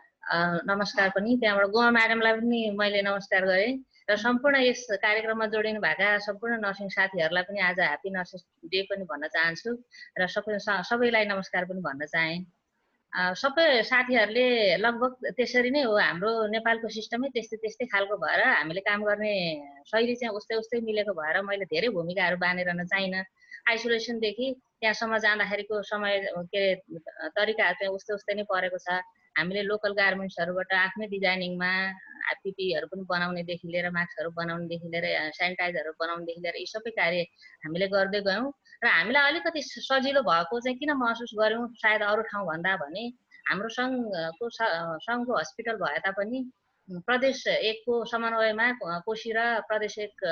नमस्कार 0.71 1.09
पनि। 1.17 1.37
त्यहाँबाट 1.41 1.67
गोवा 1.75 1.91
म्याडमलाई 1.91 2.33
पनि 2.39 2.61
मैले 2.79 3.03
नमस्कार 3.03 3.43
गरेँ। 3.47 3.73
र 4.11 4.17
सम्पूर्ण 4.19 4.57
यस 4.67 4.87
कार्यक्रममा 5.03 5.47
जोडिनु 5.53 5.81
भएका 5.81 6.09
सम्पूर्ण 6.27 6.59
नर्सिङ 6.63 6.89
साथीहरूलाई 6.95 7.45
पनि 7.49 7.61
आज 7.69 7.79
ह्याप्पी 7.81 8.11
नर्सेस 8.11 8.43
डे 8.73 8.81
पनि 8.91 9.05
भन्न 9.11 9.29
चाहन्छु 9.37 9.71
र 10.19 10.27
सबै 10.35 10.59
सबैलाई 10.91 11.25
नमस्कार 11.33 11.65
पनि 11.71 11.81
भन्न 11.87 12.07
चाहेँ। 12.15 12.41
सबै 13.39 13.67
साथीहरूले 13.87 14.47
लगभग 14.83 15.13
त्यसरी 15.39 15.71
नै 15.71 15.83
हो 15.87 15.95
हाम्रो 16.01 16.33
नेपालको 16.57 16.89
सिस्टमै 16.97 17.29
त्यस्तै 17.35 17.57
त्यस्तै 17.63 17.87
खालको 17.95 18.17
भएर 18.25 18.41
हामीले 18.43 18.83
काम 18.89 19.05
गर्ने 19.09 19.33
शैली 19.93 20.15
चाहिँ 20.21 20.35
उस्तै 20.39 20.57
उस्तै 20.63 20.81
मिलेको 20.89 21.13
भएर 21.21 21.43
मैले 21.49 21.65
धेरै 21.73 21.89
भूमिकाहरू 21.97 22.37
बाँधिरहन 22.45 22.85
चाहिनँ 22.93 23.23
आइसोलेसनदेखि 23.71 24.47
त्यहाँसम्म 24.81 25.19
जाँदाखेरिको 25.25 25.83
समय 25.93 26.15
के 26.55 26.63
अरे 26.73 27.29
तरिकाहरू 27.39 27.77
चाहिँ 27.79 27.95
उस्तै 27.95 28.15
उस्तै 28.19 28.35
नै 28.35 28.45
परेको 28.51 28.79
छ। 28.87 28.99
हामीले 29.37 29.63
लोकल 29.65 29.93
गार्मेन्ट्सहरूबाट 29.95 30.73
आफ्नै 30.79 31.07
डिजाइनिङमा 31.09 31.71
पिपीहरू 32.39 32.87
पनि 32.89 33.05
बनाउनेदेखि 33.07 33.69
लिएर 33.69 33.89
मास्कहरू 33.91 34.31
बनाउनेदेखि 34.33 34.89
लिएर 34.89 35.07
सेनिटाइजरहरू 35.33 35.93
बनाउनेदेखि 36.01 36.41
लिएर 36.41 36.57
यी 36.57 36.67
सबै 36.69 36.93
कार्य 36.93 37.23
हामीले 37.63 37.89
गर्दै 37.89 38.21
गयौँ 38.23 38.49
र 38.83 38.87
हामीलाई 38.91 39.31
अलिकति 39.31 39.63
सजिलो 39.69 40.23
भएको 40.25 40.61
चाहिँ 40.61 40.79
किन 40.79 40.93
महसुस 40.99 41.33
गऱ्यौँ 41.37 41.69
सायद 41.77 42.03
अरू 42.05 42.23
ठाउँ 42.29 42.47
भन्दा 42.47 42.77
भने 42.79 43.05
हाम्रो 43.47 43.69
सङ्घको 43.71 44.51
सङ्घको 44.51 45.39
हस्पिटल 45.39 45.77
भए 45.79 45.99
तापनि 46.03 46.43
प्रदेश 47.03 47.47
एकको 47.49 48.05
समन्वयमा 48.07 48.67
कोसी 49.03 49.33
र 49.33 49.49
प्रदेश 49.67 49.99
एक 50.01 50.29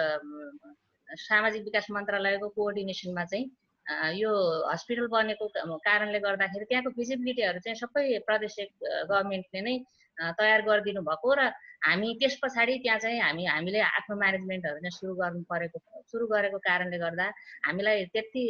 सामाजिक 1.20 1.62
विकास 1.64 1.86
मन्त्रालयको 1.90 2.48
कोअर्डिनेसनमा 2.50 3.24
चाहिँ 3.26 3.50
यो 4.14 4.32
हस्पिटल 4.70 5.06
बनेको 5.14 5.46
कारणले 5.86 6.18
गर्दाखेरि 6.26 6.64
त्यहाँको 6.70 6.90
फिजिबिलिटीहरू 6.98 7.58
चाहिँ 7.64 7.78
सबै 7.82 8.04
प्रदेश 8.28 8.54
गभर्मेन्टले 9.10 9.60
नै 9.66 9.74
तयार 10.38 10.60
गरिदिनु 10.68 11.00
भएको 11.08 11.34
र 11.38 11.40
हामी 11.86 12.08
त्यस 12.20 12.34
पछाडि 12.42 12.74
त्यहाँ 12.84 12.98
चाहिँ 13.02 13.20
हामी 13.20 13.44
हामीले 13.50 13.80
आफ्नो 13.80 14.14
म्यानेजमेन्टहरू 14.22 14.78
चाहिँ 14.84 14.96
सुरु 14.98 15.14
गर्नु 15.20 15.42
परेको 15.50 15.78
सुरु 16.12 16.26
गरेको 16.32 16.58
कारणले 16.68 16.98
गर्दा 17.04 17.26
हामीलाई 17.66 18.04
त्यति 18.14 18.44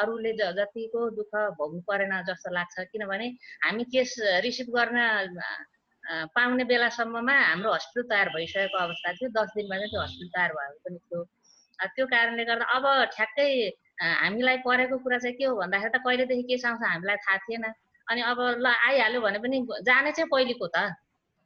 अरूले 0.00 0.32
जतिको 0.38 1.00
दुःख 1.18 1.32
भोग्नु 1.58 1.80
परेन 1.88 2.12
जस्तो 2.28 2.50
लाग्छ। 2.54 2.76
किनभने 2.92 3.26
हामी 3.64 3.84
केस 3.94 4.14
रिसिभ 4.46 4.68
गर्न 4.76 4.98
पाउने 6.36 6.64
बेलासम्ममा 6.70 7.36
हाम्रो 7.50 7.70
हस्पिटल 7.72 8.08
तयार 8.10 8.28
भइसकेको 8.36 8.76
अवस्था 8.84 9.12
थियो। 9.16 9.28
दस 9.38 9.48
दिनमा 9.56 9.76
चाहिँ 9.80 9.90
त्यो 9.90 10.02
हस्पिटल 10.04 10.30
तयार 10.36 10.50
भएको 10.58 10.78
पनि 10.84 10.98
थियो। 11.08 11.20
त्यो 11.94 12.06
कारणले 12.14 12.44
गर्दा 12.44 12.64
अब 12.76 12.84
ठ्याक्कै 13.16 13.50
हामीलाई 13.98 14.56
परेको 14.66 14.98
कुरा 14.98 15.18
चाहिँ 15.18 15.36
के 15.36 15.44
हो 15.44 15.54
भन्दाखेरि 15.60 15.92
त 15.94 16.02
कहिलेदेखि 16.06 16.42
केस 16.50 16.64
आउँछ 16.66 16.82
हामीलाई 16.90 17.16
थाहा 17.24 17.38
थिएन। 17.46 17.64
अनि 18.06 18.20
अब 18.20 18.40
ल 18.60 18.66
आइहाल्यो 18.66 19.20
भने 19.20 19.38
पनि 19.38 19.66
जाने 19.86 20.12
चाहिँ 20.12 20.28
पहिलेको 20.32 20.66
त। 20.76 20.92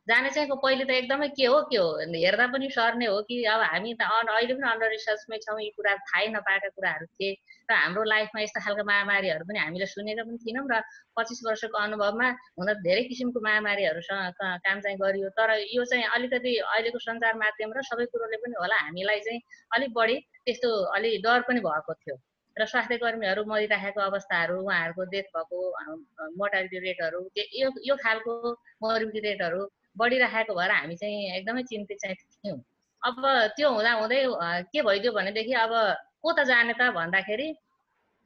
जाने 0.08 0.30
चाहिँ 0.32 0.48
पहिले 0.48 0.84
त 0.88 0.90
एकदमै 0.90 1.28
के 1.36 1.46
हो 1.46 1.56
के 1.68 1.76
हो 1.76 1.88
हेर्दा 2.16 2.46
पनि 2.48 2.68
सर्ने 2.72 3.06
हो 3.12 3.20
कि 3.28 3.44
अब 3.44 3.60
हामी 3.60 3.92
त 3.94 4.02
अहिले 4.08 4.54
पनि 4.56 4.64
अन्डर 4.64 4.88
रिसर्चमै 4.96 5.38
छौँ 5.44 5.60
यी 5.60 5.68
कुरा 5.76 5.92
थाहै 6.08 6.28
नपाएका 6.32 6.68
कुराहरू 6.72 7.06
थिए। 7.12 7.36
र 7.68 7.72
हाम्रो 7.76 8.02
लाइफमा 8.08 8.40
यस्ता 8.40 8.60
खालको 8.64 8.84
महामारीहरू 8.88 9.44
पनि 9.44 9.58
हामीले 9.60 9.86
सुनेका 9.92 10.24
पनि 10.24 10.38
थिएनौँ 10.40 10.64
र 10.72 10.80
पच्चिस 11.12 11.40
वर्षको 11.44 11.76
अनुभवमा 11.78 12.28
हुन 12.56 12.68
धेरै 12.88 13.02
किसिमको 13.12 13.40
महामारीहरूसँग 13.44 14.40
काम 14.64 14.80
चाहिँ 14.80 14.96
गरियो। 14.96 15.28
तर 15.36 15.52
यो 15.76 15.84
चाहिँ 15.84 16.04
अलिकति 16.16 16.56
अहिलेको 16.56 16.98
सञ्चार 17.04 17.34
माध्यम 17.44 17.76
र 17.76 17.84
सबै 17.92 18.08
कुरोले 18.08 18.36
पनि 18.40 18.54
होला 18.64 18.76
हामीलाई 18.88 19.20
चाहिँ 19.28 19.40
अलिक 19.76 19.92
बढी 19.92 20.16
त्यस्तो 20.48 20.68
अलिक 20.96 21.20
डर 21.28 21.40
पनि 21.44 21.60
भएको 21.68 21.94
थियो। 22.00 22.16
र 22.60 22.66
स्वास्थ्य 22.66 22.96
कर्मीहरू 23.02 23.44
मरिराखेको 23.50 24.00
अवस्थाहरू 24.00 24.54
उहाँहरूको 24.62 25.04
डेथ 25.12 25.26
भएको 25.36 25.58
मोर्टालिटी 26.38 26.78
रेटहरू 26.86 27.20
यो 27.60 27.68
यो 27.88 27.96
खालको 28.04 28.32
मोर्बिलिटी 28.82 29.20
रेटहरू 29.28 29.60
बढिराखेको 29.98 30.54
भएर 30.54 30.70
हामी 30.70 30.96
चाहिँ 30.96 31.36
एकदमै 31.36 31.62
चिन्तित 31.70 31.98
चाहिँ 32.02 32.16
थियौँ। 32.16 32.58
अब 33.02 33.16
त्यो 33.56 33.68
हुँदा 33.70 33.92
हुँदै 34.00 34.20
के 34.72 34.82
भइदियो 34.82 35.12
भनेदेखि 35.12 35.54
अब 35.64 35.72
को 36.22 36.32
त 36.32 36.44
जाने 36.50 36.74
त 36.80 36.90
भन्दाखेरि 36.98 37.48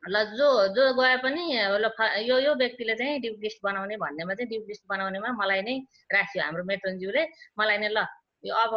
ल 0.03 0.17
जो 0.39 0.49
जो 0.75 0.83
गए 0.99 1.17
पनि 1.23 1.43
ल 1.83 1.87
यो 2.27 2.39
यो 2.41 2.55
व्यक्तिले 2.59 2.95
चाहिँ 2.99 3.21
ड्युटी 3.21 3.43
लिस्ट 3.43 3.61
बनाउने 3.63 3.97
भन्नेमा 3.97 4.35
चाहिँ 4.35 4.49
ड्युटी 4.49 4.69
लिस्ट 4.69 4.85
बनाउनेमा 4.89 5.31
मलाई 5.39 5.63
नै 5.63 5.75
राख्यो 6.11 6.43
हाम्रो 6.43 6.65
मेट्रोनज्यूले 6.73 7.23
मलाई 7.59 7.79
नै 7.79 7.89
ल 7.95 7.99
यो 8.45 8.55
अब 8.55 8.73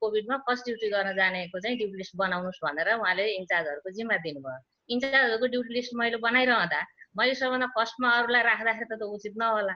कोभिडमा 0.00 0.36
फर्स्ट 0.48 0.64
ड्युटी 0.66 0.88
गर्न 0.88 1.12
जानेको 1.16 1.60
चाहिँ 1.60 1.76
ड्युटी 1.76 1.96
लिस्ट 2.00 2.16
बनाउनुहोस् 2.16 2.64
भनेर 2.64 2.88
उहाँले 2.96 3.24
इन्चार्जहरूको 3.40 3.90
जिम्मा 3.98 4.16
दिनुभयो। 4.24 4.58
इन्चार्जहरूको 4.94 5.46
ड्युटी 5.54 5.74
लिस्ट 5.74 5.92
मैले 6.00 6.16
बनाइरहँदा 6.26 6.80
मैले 7.18 7.34
सबभन्दा 7.40 7.68
फर्स्टमा 7.76 8.08
अरूलाई 8.18 8.42
राख्दाखेरि 8.50 8.86
त 8.90 9.02
उचित 9.16 9.34
नहोला। 9.42 9.74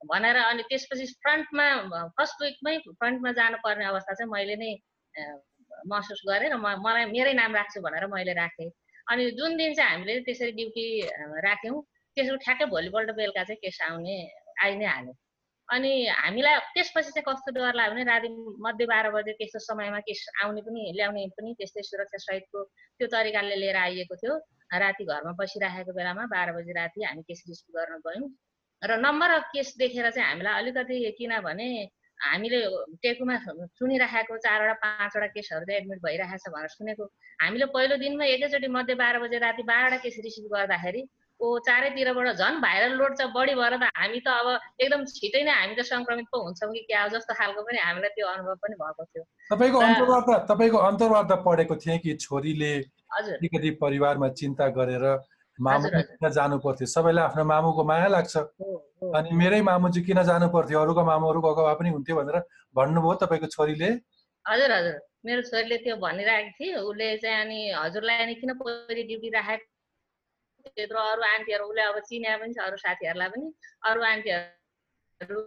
भनेर 0.00 0.36
अनि 0.36 0.62
त्यसपछि 0.70 1.06
फ्रन्टमा 1.22 1.66
फर्स्ट 2.18 2.42
विकमै 2.42 2.74
फ्रन्टमा 2.88 3.30
जानुपर्ने 3.38 3.84
अवस्था 3.92 4.14
चाहिँ 4.18 4.30
मैले 4.32 4.56
नै 4.62 4.72
महसुस 5.90 6.20
गरेँ 6.28 6.50
र 6.50 6.56
म 6.56 6.66
मलाई 6.84 7.04
मेरै 7.14 7.32
नाम 7.38 7.54
राख्छु 7.58 7.80
भनेर 7.86 8.06
मैले 8.14 8.32
राखेँ। 8.38 8.70
अनि 9.10 9.30
जुन 9.38 9.56
दिन 9.56 9.74
चाहिँ 9.74 9.90
हामीले 9.90 10.20
त्यसरी 10.26 10.52
ड्युटी 10.58 10.86
राख्यौँ 11.46 11.78
त्यसको 12.16 12.36
ठ्याक्कै 12.44 12.66
भोलिपल्ट 12.74 13.10
बेलुका 13.18 13.42
चाहिँ 13.48 13.60
केस 13.62 13.78
आउने 13.88 14.16
आइ 14.64 14.76
नै 14.78 14.86
हाल्यो। 14.86 15.14
अनि 15.68 15.92
हामीलाई 16.08 16.54
त्यसपछि 16.74 17.10
चाहिँ 17.14 17.26
कस्तो 17.28 17.50
डर 17.56 17.74
लाग्यो 17.78 17.94
भने 17.94 18.04
राति 18.10 18.28
मध्य 18.64 18.84
बाह्र 18.90 19.10
बजे 19.16 19.32
त्यस्तो 19.38 19.58
समयमा 19.66 20.00
केस 20.08 20.20
आउने 20.44 20.60
पनि 20.66 20.82
ल्याउने 20.98 21.26
पनि 21.36 21.50
त्यस्तै 21.58 21.82
सुरक्षा 21.90 22.18
सहितको 22.26 22.58
त्यो 22.98 23.06
तरिकाले 23.12 23.56
लिएर 23.62 23.76
आइएको 23.76 24.14
थियो। 24.22 24.34
राति 24.72 25.04
घरमा 25.04 25.32
बसिराखेको 25.40 25.92
बेलामा 25.92 26.24
बाह्र 26.28 26.52
बजी 26.52 26.72
राति 26.72 27.04
हामी 27.04 27.22
केस 27.22 27.44
रिसिभ 27.48 27.76
गर्न 27.76 28.00
गयौँ। 28.06 28.28
र 28.82 28.96
नम्बर 29.00 29.30
अफ 29.30 29.44
केस 29.54 29.74
देखेर 29.78 30.10
चाहिँ 30.10 30.28
हामीलाई 30.28 30.62
अलिकति 30.62 30.96
किनभने 31.18 31.68
हामीले 32.20 32.58
टेकुमा 33.02 33.36
सुनिराखेको 33.78 34.36
चारवटा 34.38 34.74
पाँचवटा 34.84 35.26
केसहरू 35.34 35.64
चाहिँ 35.64 35.80
एडमिट 35.80 35.98
भइरहेको 36.04 36.38
छ 36.38 36.52
भनेर 36.52 36.68
सुनेको। 36.68 37.04
हामीले 37.42 37.66
पहिलो 37.74 37.96
दिनमा 37.96 38.24
एकैचोटि 38.34 38.68
मध्य 38.68 38.94
बाह्र 39.00 39.18
बजे 39.22 39.38
राति 39.38 39.62
बाह्रवटा 39.62 39.96
केस 40.04 40.16
रिसिभ 40.24 40.46
गर्दाखेरि 40.54 41.02
ओ 41.40 41.58
चारैतिरबाट 41.66 42.28
झन् 42.34 42.60
भाइरल 42.60 42.92
लोड 42.98 43.14
चाहिँ 43.16 43.32
बढी 43.32 43.54
भएर 43.54 43.76
त 43.78 43.90
हामी 43.96 44.20
त 44.26 44.28
अब 44.28 44.48
एकदम 44.82 45.04
छिटै 45.06 45.42
नै 45.46 45.52
हामी 45.54 45.74
त 45.78 45.86
सङ्क्रमित 45.86 46.26
पो 46.32 46.42
हुन्छौँ 46.42 46.70
कि 46.72 46.80
क्या 46.90 47.06
जस्तो 47.14 47.34
खालको 47.40 47.62
पनि 47.62 47.78
हामीलाई 47.78 48.10
त्यो 48.18 48.26
अनुभव 48.26 48.54
पनि 48.64 48.74
भएको 48.82 49.04
थियो। 49.04 49.24
तपाईँको 49.52 49.78
अन्तर्वार्ता 49.88 50.38
तपाईँको 50.50 50.78
अन्तर्वार्ता 50.90 51.36
पढेको 51.46 51.76
थिएँ 51.84 51.98
कि 52.02 52.14
छोरीले 52.26 52.72
अलिकति 53.18 53.70
परिवारमा 53.82 54.28
चिन्ता 54.40 54.68
गरेर 54.78 55.06
मामु 55.58 55.88
किन 55.94 56.30
जानु 56.30 56.58
पर्थ्यो 56.66 56.86
सबैलाई 56.86 57.24
आफ्नो 57.24 57.44
मामुको 57.44 57.84
माया 57.86 58.08
लाग्छ। 58.16 58.36
अनि 59.14 59.30
मेरै 59.38 59.60
मामु 59.70 59.88
चाहिँ 59.94 60.06
किन 60.06 60.22
जानु 60.26 60.48
पर्थ्यो 60.50 60.80
अरूको 60.82 61.04
मामुहरू 61.06 61.40
गएको 61.46 61.62
भए 61.66 61.74
पनि 61.78 61.90
हुन्थ्यो 61.96 62.16
भनेर 62.18 62.36
भन्नुभयो 62.74 63.14
तपाईँको 63.22 63.46
छोरीले? 63.54 63.90
हजुर 64.44 64.70
हजुर। 64.72 65.00
मेरो 65.26 65.42
छोरीले 65.50 65.76
त्यो 65.86 65.96
भनिरहेको 66.02 66.50
थियो। 66.58 66.78
उसले 66.90 67.16
चाहिँ 67.22 67.40
अनि 67.46 67.58
हजुरलाई 67.78 68.18
अनि 68.26 68.34
किन 68.42 68.54
पहिले 68.58 69.02
ड्युटी 69.08 69.28
राखेको 69.38 69.66
त्यत्रो 70.76 71.00
अरू 71.12 71.22
आन्टीहरू 71.34 71.64
उसले 71.70 71.82
अब 71.90 71.98
चिने 72.08 72.36
पनि 72.42 72.52
छ 72.54 72.58
अरू 72.68 72.76
साथीहरूलाई 72.84 73.28
पनि। 73.34 73.46
अरू 73.90 74.00
आन्टीहरू 74.12 75.40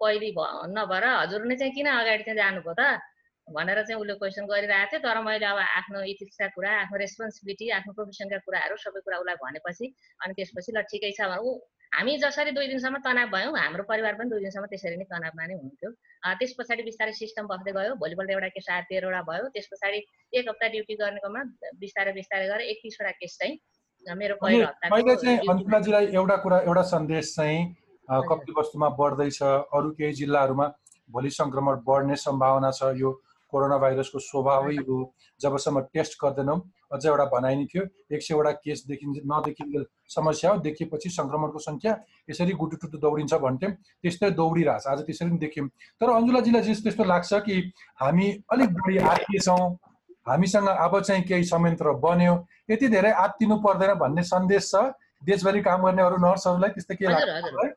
पहिले 0.00 0.30
नभएर 0.76 1.04
हजुर 1.22 1.40
नै 1.50 1.56
चाहिँ 1.60 1.74
किन 1.74 1.88
अगाडि 1.98 2.24
चाहिँ 2.28 2.38
जानुभयो 2.38 2.74
त? 2.80 2.82
भनेर 3.46 3.78
चाहिँ 3.84 4.00
उसले 4.00 4.14
क्वेसन 4.20 4.44
गरिरहेको 4.48 4.90
थियो। 4.90 5.00
तर 5.04 5.18
मैले 5.28 5.46
अब 5.52 5.58
आफ्नो 5.60 5.98
इथिक्सका 6.12 6.46
कुरा 6.56 6.70
आफ्नो 6.82 6.96
रेस्पोन्सिबिलिटी 7.04 7.66
आफ्नो 7.78 7.92
प्रोफेसनका 7.92 8.38
कुराहरू 8.46 8.76
सबै 8.84 9.00
कुरा 9.04 9.16
उसलाई 9.20 9.36
भनेपछि 9.44 9.86
अनि 10.24 10.32
त्यसपछि 10.38 10.70
ल 10.72 10.80
ठिकै 10.90 11.12
छ 11.18 11.28
भने। 11.28 11.44
ऊ 11.44 11.50
हामी 11.92 12.12
जसरी 12.24 12.50
दुई 12.56 12.66
दिनसम्म 12.72 12.98
तनाव 13.06 13.28
भयौँ 13.34 13.52
हाम्रो 13.54 13.84
परिवार 13.90 14.14
पनि 14.18 14.28
दुई 14.32 14.40
दिनसम्म 14.44 14.66
त्यसरी 14.72 14.96
नै 14.96 15.06
तनावमा 15.12 15.44
नै 15.46 15.54
हुन्थ्यो। 15.60 15.90
त्यस 16.40 16.52
पछाडि 16.58 16.82
बिस्तारै 16.88 17.12
सिस्टम 17.20 17.44
बस्दै 17.52 17.72
गयो। 17.76 17.92
भोलिपल्ट 18.02 18.30
एउटा 18.34 18.48
केस 18.56 18.68
आएर 18.72 18.84
तेह्रवटा 18.90 19.20
भयो। 19.28 19.44
त्यस 19.54 19.66
पछाडि 19.72 19.98
एक 20.40 20.44
हप्ता 20.48 20.66
ड्युटी 20.74 20.94
गर्नेकोमा 21.04 21.40
बिस्तारै 21.84 22.12
बिस्तारै 22.18 22.46
गरेर 22.50 22.66
एकतिसवटा 22.72 23.12
केस 23.20 23.36
चाहिँ 23.40 23.54
मेरो 24.12 24.34
पहिलो 24.36 24.66
हप्ता 24.66 25.98
एउटा 26.12 26.36
कुरा 26.44 26.58
एउटा 26.60 26.82
सन्देश 26.92 27.34
चाहिँ 27.36 27.60
कप्ती 28.08 28.52
वस्तुमा 28.58 28.88
बढ्दैछ। 29.00 29.42
अरू 29.42 29.90
केही 29.96 30.12
जिल्लाहरूमा 30.12 30.66
भोलि 31.10 31.30
सङ्क्रमण 31.30 31.74
बढ्ने 31.88 32.16
सम्भावना 32.16 32.70
छ। 32.70 32.92
यो 33.00 33.10
कोरोना 33.52 33.76
भाइरसको 33.78 34.18
स्वभावै 34.18 34.76
हो। 34.88 34.96
जबसम्म 35.40 35.80
टेस्ट 35.94 36.18
गर्दैनौँ 36.20 36.60
अझ 36.92 37.06
एउटा 37.06 37.24
भनाइ 37.32 37.54
नै 37.56 37.64
थियो। 37.72 37.82
एक 38.12 38.22
सयवटा 38.22 38.52
केस 38.60 38.84
देखिन्छ 38.88 39.24
नदेखिने 39.24 39.84
समस्या 40.14 40.50
हो। 40.50 40.58
देखिएपछि 40.66 41.08
सङ्क्रमणको 41.10 41.58
सङ्ख्या 41.58 41.92
यसरी 42.30 42.52
गुटुटुटु 42.60 42.98
दौडिन्छ 42.98 43.34
भन्थ्यौँ। 43.46 43.72
त्यस्तै 44.02 44.30
दौडिरहेछ। 44.36 44.86
आज 44.86 45.00
त्यसरी 45.06 45.30
पनि 45.30 45.38
देख्यौँ। 45.38 45.68
तर 46.00 46.08
अञ्जुलाजीलाई 46.18 46.62
चाहिँ 46.62 46.82
त्यस्तो 46.82 47.04
लाग्छ 47.04 47.32
कि 47.46 47.54
हामी 48.02 48.26
अलिक 48.52 48.70
बढी 48.74 48.96
आत्तिएछौँ 49.12 49.62
हामीसँग 50.26 50.68
अब 50.68 51.00
चाहिँ 51.00 51.22
केही 51.28 51.44
संयन्त्र 51.44 51.92
बन्यो। 52.00 52.34
यति 52.70 52.88
धेरै 52.88 53.10
आत्तिनु 53.24 53.56
पर्दैन 53.60 53.94
भन्ने 54.02 54.22
सन्देश 54.24 54.70
छ। 54.70 54.92
देशभरि 55.22 55.60
काम 55.62 55.84
गर्ने 55.84 56.02
अरू 56.02 56.16
नर्सहरूलाई 56.20 56.70
त्यस्तो 56.76 56.94
के 56.96 57.04
लाग्छ? 57.04 57.72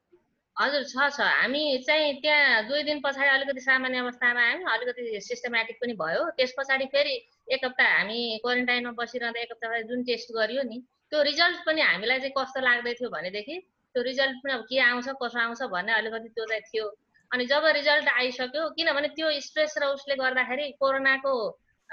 हजुर। 0.57 0.83
छ 0.83 0.95
छ। 1.15 1.21
हामी 1.21 1.63
चाहिँ 1.87 2.13
त्यहाँ 2.21 2.67
दुई 2.67 2.83
दिन 2.83 2.99
पछाडि 3.05 3.29
अलिकति 3.29 3.61
सामान्य 3.61 3.97
अवस्थामा 3.99 4.41
आयौँ। 4.41 4.69
अलिकति 4.73 5.19
सिस्टमेटिक 5.21 5.77
पनि 5.81 5.93
भयो। 5.93 6.23
त्यस 6.37 6.53
पछाडि 6.59 6.85
फेरि 6.93 7.13
एक 7.53 7.65
हप्ता 7.65 7.83
हामी 7.83 8.19
क्वारेन्टाइनमा 8.43 8.91
बसिरहँदा 8.97 9.39
एक 9.41 9.51
हप्ता 9.51 9.81
जुन 9.91 10.03
टेस्ट 10.03 10.31
गरियो 10.33 10.63
नि 10.69 10.77
त्यो 11.11 11.21
रिजल्ट 11.23 11.59
पनि 11.67 11.81
हामीलाई 11.81 12.19
चाहिँ 12.19 12.33
कस्तो 12.37 12.59
लाग्दै 12.63 12.93
थियो 12.99 13.09
भनेदेखि 13.09 13.55
त्यो 13.95 14.01
रिजल्ट 14.03 14.35
पनि 14.43 14.53
अब 14.53 14.63
के 14.69 14.79
आउँछ 14.81 15.07
कसो 15.21 15.39
आउँछ 15.39 15.61
भन्ने 15.71 15.93
अलिकति 15.93 16.29
त्यो 16.35 16.45
चाहिँ 16.45 16.63
थियो। 16.67 16.85
अनि 17.31 17.45
जब 17.45 17.65
रिजल्ट 17.77 18.07
आइसक्यो 18.09 18.69
किनभने 18.75 19.07
त्यो 19.15 19.27
स्ट्रेस 19.47 19.77
र 19.77 19.93
उसले 19.93 20.15
गर्दाखेरि 20.15 20.65
कोरोनाको 20.81 21.33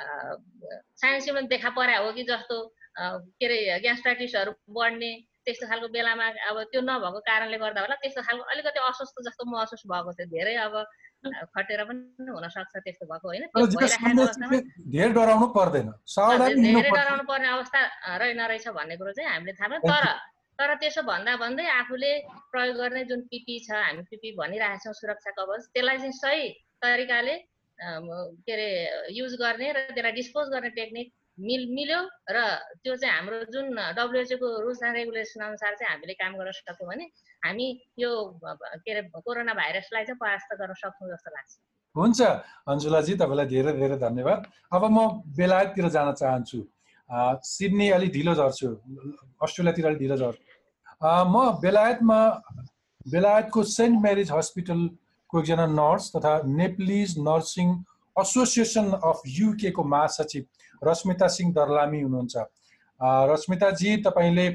साइन्समा 0.01 1.41
देखा 1.53 1.71
परा 1.77 1.97
हो 1.99 2.13
कि 2.13 2.23
जस्तो 2.31 2.57
के 2.99 3.47
अरे 3.47 3.79
ग्यास्ट्राइटिसहरू 3.85 4.53
बढ्ने 4.71 5.13
त्यस्तो 5.45 5.67
खालको 5.69 5.89
बेलामा 5.95 6.27
अब 6.51 6.57
त्यो 6.73 6.81
नभएको 6.81 7.21
कारणले 7.29 7.59
गर्दा 7.59 7.81
होला 7.85 7.95
त्यस्तो 8.03 8.23
खालको 8.27 8.45
अलिकति 8.53 8.79
अस्वस्थ 8.91 9.17
जस्तो 9.29 9.43
महसुस 9.51 9.83
भएको 9.87 10.13
थियो 10.19 10.27
धेरै 10.35 10.55
अब 10.67 10.75
खटेर 11.55 11.81
पनि 11.89 12.31
हुनसक्छ 12.31 12.75
त्यस्तो 12.85 13.05
भएको 13.11 13.27
होइन। 13.29 13.45
धेरै 14.95 15.13
डराउनु 15.15 15.47
पर्दैन। 15.57 15.89
पर्ने 17.29 17.49
अवस्था 17.49 17.81
रहेन 18.23 18.41
रहेछ 18.41 18.67
भन्ने 18.79 18.97
कुरो 18.97 19.13
चाहिँ 19.13 19.31
हामीले 19.31 19.53
थाहा 19.59 19.69
पायौँ। 19.69 19.91
तर 19.91 20.05
तर 20.59 20.71
त्यसो 20.81 21.03
भन्दा 21.03 21.33
भन्दै 21.37 21.67
आफूले 21.67 22.11
प्रयोग 22.53 22.77
गर्ने 22.79 23.03
जुन 23.11 23.21
पिपी 23.31 23.55
छ 23.67 23.71
हामी 23.75 24.03
पिपी 24.11 24.29
भनिरहेछौँ 24.39 24.95
सुरक्षा 24.95 25.31
कवच 25.39 25.63
त्यसलाई 25.75 25.99
चाहिँ 25.99 26.13
सही 26.15 26.43
तरिकाले 26.79 27.35
के 27.81 28.53
अरे 28.53 28.69
युज 29.19 29.35
गर्ने 29.41 29.73
र 29.73 29.79
त्यसलाई 29.91 30.13
डिस्पोज 30.13 30.49
गर्ने 30.55 30.71
टेक्निक 30.79 31.13
मिल 31.39 31.63
मिल्यो 31.75 32.01
र 32.31 32.39
त्यो 32.83 32.95
चाहिँ 32.97 33.15
हाम्रो 33.15 33.39
जुन 33.51 33.75
डब्लुएचओको 33.99 34.49
रुल्स 34.65 34.83
एन्ड 34.87 34.97
रेगुलेसन 34.97 35.41
अनुसार 35.45 35.75
चाहिँ 35.75 35.91
हामीले 35.93 36.15
काम 36.15 36.33
गर्न 36.39 36.53
सक्यौँ 36.59 36.89
भने 36.91 37.05
हामी 37.47 37.67
यो 37.99 38.11
के 38.45 38.91
अरे 38.93 39.03
कोरोना 39.19 39.55
भाइरसलाई 39.55 40.05
चाहिँ 40.05 40.19
परास्त 40.21 40.55
गर्न 40.61 40.75
सक्छौँ 40.83 41.11
जस्तो 41.11 41.31
लाग्छ। 41.37 41.53
हुन्छ 41.97 42.21
अन्जुलाजी 42.71 43.15
तपाईँलाई 43.23 43.47
धेरै 43.47 43.73
धेरै 43.79 43.97
धन्यवाद। 43.99 44.41
अब 44.73 44.83
म 44.91 44.99
बेलायततिर 45.37 45.89
जान 45.97 46.13
चाहन्छु। 46.23 46.61
सिडनी 47.51 47.89
अलिक 47.99 48.11
ढिलो 48.13 48.35
झर्छु 48.35 48.69
अस्ट्रेलियातिर 49.43 49.87
अलिक 49.87 49.99
ढिलो 49.99 50.17
झर्छु। 50.17 50.43
म 51.05 51.37
बेलायतमा 51.63 52.19
बेलायतको 53.13 53.63
सेन्ट 53.79 54.03
मेरिज 54.03 54.31
हस्पिटलको 54.33 55.04
एकजना 55.39 55.67
नर्स 55.73 56.11
तथा 56.17 56.33
Nepalese 56.47 57.15
nursing 57.21 57.71
association 58.17 58.91
of 59.05 59.23
UK 59.29 59.71
को 59.71 59.85
महासचिव 59.85 60.43
रश्मिता 60.83 61.29
सिंह 61.29 61.53
दर्लामी 61.53 62.01
हुनुहुन्छ। 62.01 62.37
रश्मिताजी 63.31 63.97
तपाईँले 64.03 64.49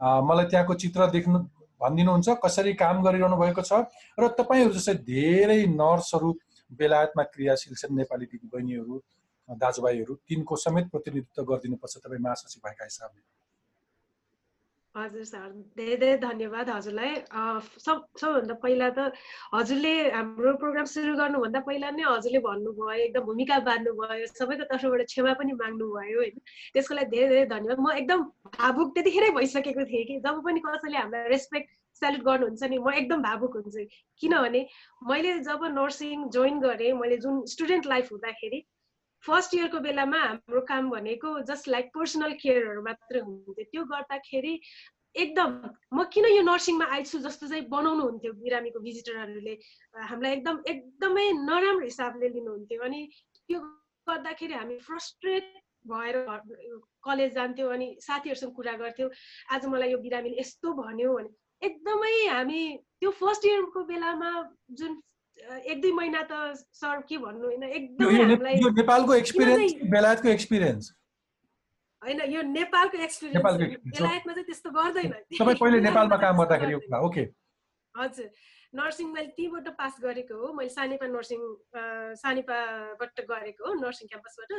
मलाई 0.00 0.46
त्यहाँको 0.46 0.74
चित्र 0.82 1.06
देख्नु 1.10 1.38
भनिदिनुहुन्छ 1.80 2.28
कसरी 2.44 2.72
काम 2.74 3.02
गरिरहनु 3.04 3.36
भएको 3.36 3.62
छ 3.62 3.84
र 4.18 4.28
तपाईँहरू 4.38 4.72
जस्तै 4.74 4.94
धेरै 5.06 5.60
नर्सहरू 5.74 6.30
बेलायतमा 6.70 7.22
क्रियाशील 7.34 7.74
छन् 7.76 7.96
नेपाली 7.96 8.26
दिदी 8.26 8.48
बहिनीहरू 8.52 9.00
दाजुभाइहरू 9.48 10.14
तिनको 10.28 10.56
समेत 10.56 10.90
प्रतिनिधित्व 10.90 11.42
गरिदिनुपर्छ 11.44 11.96
तपाईँ 11.96 12.22
महासचिव 12.26 12.60
भएका 12.66 12.84
हिसाबले। 12.84 13.22
हजुर 14.94 15.24
सर 15.28 15.46
धेरै 15.78 15.94
धेरै 16.00 16.16
धन्यवाद 16.22 16.68
हजुरलाई। 16.70 17.14
सब 17.84 18.02
सबभन्दा 18.20 18.54
पहिला 18.64 18.88
त 18.98 19.06
हजुरले 19.54 19.94
हाम्रो 20.16 20.52
प्रोग्राम 20.62 20.86
सुरु 20.90 21.14
गर्नुभन्दा 21.20 21.60
पहिला 21.68 21.90
नै 21.96 22.04
हजुरले 22.08 22.40
भन्नुभयो 22.44 22.90
एकदम 23.06 23.24
भूमिका 23.30 23.58
बाँध्नुभयो 23.68 24.28
सबैको 24.32 24.68
तर्फबाट 24.72 25.02
क्षमा 25.12 25.32
पनि 25.40 25.56
माग्नुभयो 25.62 26.18
होइन? 26.20 26.36
त्यसको 26.74 26.94
लागि 26.98 27.10
धेरै 27.16 27.28
धेरै 27.32 27.46
धन्यवाद। 27.54 27.82
म 27.86 27.96
एकदम 28.02 28.22
भावुक 28.58 28.94
त्यतिखेरै 28.98 29.30
भइसकेको 29.38 29.84
थिएँ 29.90 30.04
कि 30.12 30.20
जब 30.28 30.38
पनि 30.46 30.62
कसैले 30.68 30.98
हामीलाई 30.98 31.34
रेस्पेक्ट 31.34 31.74
सेल्युट 32.02 32.22
गर्नुहुन्छ 32.28 32.70
नि 32.70 32.78
म 32.78 32.94
एकदम 33.02 33.26
भावुक 33.26 33.56
हुन्छु। 33.58 33.88
किनभने 34.22 34.62
मैले 35.10 35.34
जब 35.50 35.66
नर्सिङ 35.74 36.28
जोइन 36.38 36.62
गरेँ 36.68 36.92
मैले 37.02 37.18
जुन 37.26 37.44
स्टुडेन्ट 37.54 37.86
लाइफ 37.94 38.12
हुँदाखेरि 38.14 38.62
फर्स्ट 39.26 39.54
इयरको 39.54 39.78
बेलामा 39.86 40.20
हाम्रो 40.24 40.60
काम 40.70 40.90
भनेको 40.90 41.28
जस्ट 41.50 41.68
लाइक 41.74 41.86
पर्सनल 41.94 42.32
केयरहरू 42.42 42.82
मात्रै 42.88 43.20
हुन्थ्यो। 43.20 43.64
त्यो 43.72 43.84
गर्दाखेरि 43.92 44.54
एकदम 45.22 45.50
म 45.94 46.04
किन 46.12 46.24
यो 46.34 46.42
नर्सिङमा 46.42 46.86
आइछु 46.94 47.18
जस्तो 47.26 47.48
चाहिँ 47.48 47.66
बनाउनु 47.74 48.02
हुन्थ्यो 48.08 48.32
बिरामीको 48.44 48.80
भिजिटरहरूले। 48.86 49.54
हामीलाई 50.10 50.32
एकदम 50.38 50.56
एकदमै 50.72 51.26
नराम्रो 51.44 51.84
हिसाबले 51.84 52.28
लिनुहुन्थ्यो 52.36 52.82
अनि 52.88 53.00
त्यो 53.48 53.60
गर्दाखेरि 54.06 54.54
हामी 54.54 54.78
फ्रस्ट्रेट 54.88 55.46
भएर 55.86 56.16
कलेज 57.06 57.32
जान्थ्यौँ 57.34 57.72
अनि 57.72 57.88
साथीहरूसँग 58.00 58.52
कुरा 58.58 58.76
गर्थ्यौँ 58.82 59.10
आज 59.54 59.66
मलाई 59.72 59.90
यो 59.92 59.98
बिरामीले 60.04 60.40
यस्तो 60.40 60.72
भन्यो 60.82 61.16
भने। 61.16 61.30
एकदमै 61.62 62.14
हामी 62.26 62.62
त्यो 63.00 63.10
फर्स्ट 63.22 63.44
इयरको 63.46 63.84
बेलामा 63.90 64.30
जुन 64.78 65.00
एक 65.36 65.80
दुई 65.82 65.92
महिना 65.92 66.22
त 66.30 66.54
सर 66.72 67.00
के 67.08 67.18
भन्नु 67.18 67.46
होइन? 67.46 67.62
एकदमै 67.62 68.70
नेपालको 68.80 69.14
एक्सपिरियन्स 69.14 69.74
बेलायतको 69.90 70.28
एक्सपिरियन्स 70.28 70.92
होइन 72.02 72.20
यो 72.30 72.42
नेपालको 72.42 72.98
एक्सपिरियन्स 72.98 73.44
बेलायतमा 73.92 74.32
चाहिँ 74.32 74.46
त्यस्तो 74.46 74.70
गर्दैन। 74.70 75.12
तपाईँ 75.40 75.56
पहिले 75.56 75.80
नेपालमा 75.80 76.16
काम 76.16 76.42
गर्दाखेरि 76.42 76.74
ओके। 77.08 77.24
हजुर। 77.94 78.30
नर्सिङ 78.74 79.08
मैले 79.08 79.28
त्यहीँबाट 79.36 79.68
पास 79.78 79.98
गरेको 80.02 80.34
हो। 80.36 80.52
मैले 80.52 80.68
सानेपा 80.68 81.06
नर्सिङ 81.06 81.40
सानेपाबाट 82.22 83.20
गरेको 83.30 83.68
हो 83.68 83.74
नर्सिङ 83.82 84.08
क्याम्पसबाट। 84.08 84.52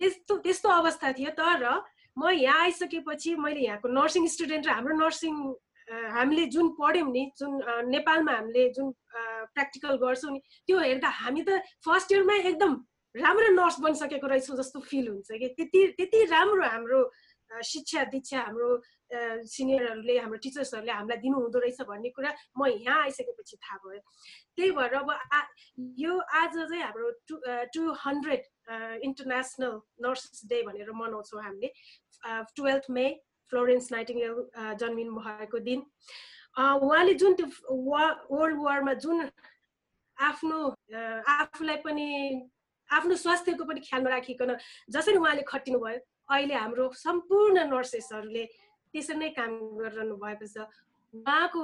त्यस्तो 0.00 0.38
त्यस्तो 0.38 0.68
अवस्था 0.78 1.12
थियो 1.12 1.30
तर 1.38 1.62
म 2.16 2.30
यहाँ 2.30 2.60
आइसकेपछि 2.62 3.36
मैले 3.36 3.60
यहाँको 3.60 3.88
नर्सिङ 3.88 4.26
स्टुडेन्ट 4.34 4.66
र 4.66 4.70
हाम्रो 4.70 4.96
नर्सिङ 4.96 5.34
हामीले 5.88 6.46
जुन 6.46 6.68
पढ्यौँ 6.80 7.10
नि 7.12 7.24
जुन 7.38 7.52
नेपालमा 7.88 8.32
हामीले 8.32 8.68
जुन 8.76 8.92
प्र्याक्टिकल 9.54 9.94
गर्छौँ 10.02 10.32
नि 10.32 10.40
त्यो 10.66 10.78
हेर्दा 10.80 11.08
हामी 11.22 11.42
त 11.48 11.62
फर्स्ट 11.86 12.12
इयरमा 12.12 12.34
एकदम 12.50 12.72
राम्रो 13.14 13.48
नर्स 13.60 13.76
बनिसकेको 13.80 14.26
रहेछौँ 14.26 14.56
जस्तो 14.56 14.80
फिल 14.90 15.08
हुन्छ 15.08 15.28
कि। 15.40 15.48
त्यति 15.56 15.80
त्यति 15.96 16.24
राम्रो 16.34 16.64
हाम्रो 16.74 17.00
शिक्षा 17.62 18.02
दीक्षा 18.12 18.40
हाम्रो 18.42 18.68
सिनियरहरूले 19.46 20.18
हाम्रो 20.18 20.38
टिचर्सहरूले 20.44 20.92
हामीलाई 20.92 21.18
दिनुहुँदो 21.22 21.58
रहेछ 21.62 21.80
भन्ने 21.88 22.10
कुरा 22.10 22.30
म 22.58 22.66
यहाँ 22.66 23.02
आइसकेपछि 23.02 23.56
थाहा 23.56 23.78
भयो। 23.86 24.00
त्यही 24.56 24.70
भएर 24.74 24.94
अब 24.98 25.10
यो 26.02 26.12
आज 26.18 26.54
चाहिँ 26.58 26.82
हाम्रो 26.82 27.10
two 27.28 27.34
two 27.70 27.82
hundred 28.04 28.42
international 29.06 29.74
nurses 30.02 30.42
day 30.50 30.62
भनेर 30.66 30.90
मनाउँछौँ 30.90 31.42
हामीले। 31.42 31.70
टुवेल्थ 32.56 32.90
मे 32.90 33.06
फ्लोरेन्स 33.52 33.92
नाइटिङ्गेल 33.92 34.34
जन्मिनु 34.82 35.12
भएको 35.14 35.58
दिन। 35.70 35.80
उहाँले 36.56 37.14
जुन 37.20 37.34
त्यो 37.36 37.46
वा 37.68 38.04
वर्ल्ड 38.30 38.58
वारमा 38.64 38.92
जुन 39.04 39.28
आफ्नो 40.18 40.58
आफूलाई 41.28 41.76
पनि 41.84 42.06
आफ्नो 42.90 43.14
स्वास्थ्यको 43.24 43.64
पनि 43.64 43.80
ख्याल 43.88 44.02
नराखिकन 44.02 44.56
जसरी 44.96 45.16
उहाँले 45.20 45.42
खटिनु 45.52 45.78
भयो 45.84 46.00
अहिले 46.32 46.54
हाम्रो 46.54 46.84
सम्पूर्ण 46.96 47.66
नर्सेसहरूले 47.72 48.44
त्यसरी 48.94 49.18
नै 49.18 49.28
काम 49.36 49.52
गरिरहनु 49.80 50.16
भएको 50.16 50.46
छ। 50.48 50.64
उहाँको 51.14 51.62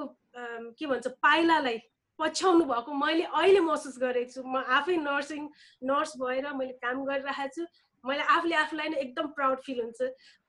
के 0.76 0.86
भन्छ 0.86 1.06
पाइलालाई 1.24 1.78
पछ्याउनु 2.18 2.64
भएको 2.68 2.92
मैले 2.92 3.24
अहिले 3.32 3.60
महसुस 3.64 3.96
गरेको 3.98 4.30
छु। 4.32 4.40
म 4.44 4.60
आफै 4.60 4.96
नर्सिङ 5.08 5.42
नर्स 5.88 6.12
भएर 6.20 6.52
मैले 6.52 6.76
काम 6.84 7.04
गरिरहेको 7.08 7.54
छु। 7.56 7.64
मैले 8.04 8.22
आफूले 8.36 8.56
आफूलाई 8.60 8.88
नै 8.92 8.98
एकदम 9.06 9.26
प्राउड 9.38 9.58
फिल 9.66 9.80
हुन्छ। 9.80 10.00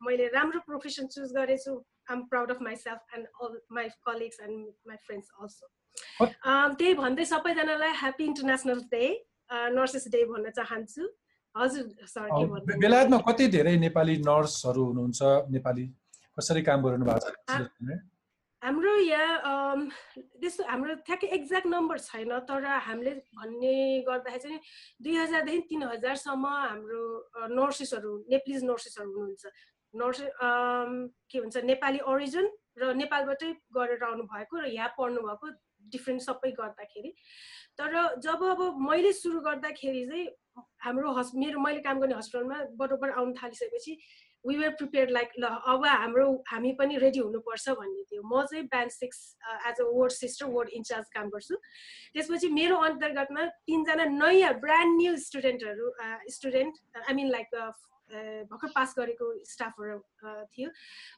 मैले 0.01 0.27
राम्रो 0.35 0.59
प्रोफेसन 0.67 1.07
चुज 1.15 1.33
गरेछु। 1.39 1.73
I 2.09 2.15
am 2.15 2.21
proud 2.31 2.51
of 2.51 2.61
myself 2.67 3.17
and 3.17 3.25
all 3.41 3.59
my 3.77 3.89
colleagues 4.07 4.39
and 4.47 4.59
my 4.87 4.97
friends 5.07 5.27
also 5.41 5.65
त्यही 6.79 6.93
भन्दै 7.01 7.25
सबैजनालाई 7.33 7.93
happy 7.99 8.25
international 8.31 8.79
day 8.95 9.03
nurses 9.77 10.07
day 10.15 10.23
भन्न 10.31 10.49
चाहन्छु। 10.59 11.03
हजुर 11.55 12.07
सर 12.13 12.25
बेलायतमा 12.85 13.17
कति 13.27 13.47
धेरै 13.55 13.75
नेपाली 13.85 14.15
नर्सहरू 14.29 14.83
हुनुहुन्छ? 14.85 15.21
नेपाली 15.55 15.85
कसरी 16.39 16.61
काम 16.69 16.81
गरिरहनु 16.83 17.05
भएको 17.05 17.29
छ? 17.29 17.99
हाम्रो 18.63 18.91
यहाँ 18.95 19.75
त्यस्तो 20.39 20.63
हाम्रो 20.63 20.93
ठ्याक्कै 21.03 21.27
एक्ज्याक्ट 21.35 21.67
नम्बर 21.67 21.97
छैन 21.99 22.31
तर 22.47 22.65
हामीले 22.87 23.13
भन्ने 23.35 23.75
गर्दाखेरि 24.07 24.39
चाहिँ 24.39 24.59
दुई 25.03 25.15
हजारदेखि 25.19 25.67
तिन 25.69 25.83
हजारसम्म 25.83 26.45
हाम्रो 26.47 27.03
नर्सेसहरू 27.59 28.11
नेप्लिज 28.31 28.63
नर्सेसहरू 28.63 29.11
हुनुहुन्छ। 29.11 29.43
नर्स 29.93 30.19
के 31.31 31.39
भन्छ 31.43 31.55
नेपाली 31.71 31.99
ओरिजिन 32.07 32.47
र 32.79 32.93
नेपालबाटै 33.03 33.51
गरेर 33.75 34.03
आउनु 34.03 34.23
भएको 34.31 34.55
र 34.63 34.65
यहाँ 34.71 34.95
पढ्नु 34.97 35.19
भएको 35.27 35.47
डिफ्रेन्ट 35.91 36.21
सबै 36.23 36.51
गर्दाखेरि। 36.55 37.11
तर 37.77 37.91
जब 38.23 38.43
अब 38.47 38.79
मैले 38.79 39.11
सुरु 39.13 39.39
गर्दाखेरि 39.43 40.05
चाहिँ 40.07 40.25
हाम्रो 40.87 41.11
हस् 41.19 41.35
मेरो 41.35 41.59
मैले 41.59 41.81
काम 41.83 41.99
गर्ने 41.99 42.15
हस्पिटलमा 42.15 42.57
बरोबर 42.79 43.09
आउनु 43.19 43.33
थालिसकेपछि 43.43 43.93
वी 44.45 44.55
वर 44.57 44.69
प्रिपेयर 44.79 45.09
लाइक 45.09 45.29
ल 45.39 45.45
अब 45.73 45.85
हाम्रो 45.85 46.25
हामी 46.51 46.71
पनि 46.79 46.97
रेडी 47.03 47.19
हुनुपर्छ 47.19 47.69
भन्ने 47.69 48.03
थियो। 48.03 48.21
म 48.23 48.43
चाहिँ 48.51 48.65
band 48.67 48.91
six 48.91 49.19
as 49.69 49.79
a 49.79 49.85
ward 49.87 50.11
sister 50.11 50.45
ward 50.55 50.69
incharge 50.79 51.07
काम 51.15 51.29
गर्छु। 51.29 51.55
त्यसपछि 52.13 52.47
मेरो 52.59 52.77
अन्तर्गतमा 52.89 53.45
तिनजना 53.67 54.05
नयाँ 54.19 54.53
ब्रान्ड 54.59 54.91
न्यू 55.01 55.15
स्टुडेन्टहरू 55.27 55.91
स्टुडेन्ट 56.37 56.73
आई 57.07 57.13
मिन 57.15 57.29
लाइक 57.31 57.47
भर्खर 58.51 58.69
पास 58.75 58.93
गरेको 58.97 59.25
स्टाफहरू 59.47 59.99
थियो। 60.53 60.69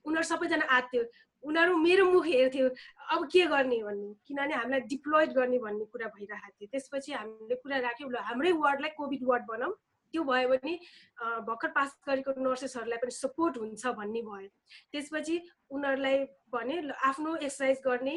उनीहरू 0.06 0.24
सबैजना 0.24 0.66
आएको 0.70 0.88
थियो। 0.94 1.04
उनीहरू 1.44 1.78
मेरो 1.78 2.06
मुख 2.12 2.26
हेर्थ्यो 2.26 2.70
अब 3.14 3.26
के 3.34 3.46
गर्ने 3.46 3.82
भन्ने। 3.84 4.14
किनभने 4.28 4.54
हामीलाई 4.54 4.82
डिप्लोइड 4.94 5.34
गर्ने 5.34 5.58
भन्ने 5.66 5.86
कुरा 5.92 6.08
भइरहेको 6.14 6.56
थियो। 6.62 6.70
त्यसपछि 6.72 7.12
हामीले 7.14 7.56
कुरा 7.62 7.78
राख्यौँ 7.90 8.12
ल 8.12 8.22
हाम्रै 8.30 8.52
वार्डलाई 8.64 8.92
कोभिड 8.98 9.22
वार्ड 9.30 9.44
बनाऊ। 9.50 9.72
त्यो 10.16 10.24
भयो 10.32 10.48
भने 10.56 10.74
भर्खर 11.52 11.76
पास 11.76 12.00
गरेको 12.08 12.40
नर्सेसहरूलाई 12.40 13.00
पनि 13.04 13.12
सपोर्ट 13.20 13.58
हुन्छ 13.60 13.94
भन्ने 14.00 14.22
भयो। 14.32 14.50
त्यसपछि 14.96 15.36
उनीहरूलाई 15.76 16.18
भने 16.56 16.76
आफ्नो 17.12 17.36
एक्सर्साइज 17.36 17.82
गर्ने 17.86 18.16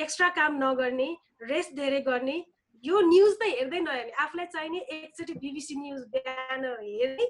एक्स्ट्रा 0.00 0.28
काम 0.40 0.56
नगर्ने 0.64 1.08
रेस्ट 1.52 1.72
धेरै 1.76 2.00
गर्ने 2.08 2.36
यो 2.84 3.00
न्युज 3.12 3.32
त 3.40 3.48
हेर्दै 3.60 3.80
नहेर्ने 3.80 4.12
आफूलाई 4.24 4.46
चाहिने 4.54 4.80
एकचोटि 4.96 5.34
बिबिसी 5.44 5.74
न्युज 5.80 6.02
बिहान 6.14 6.64
हेर्ने 6.64 7.26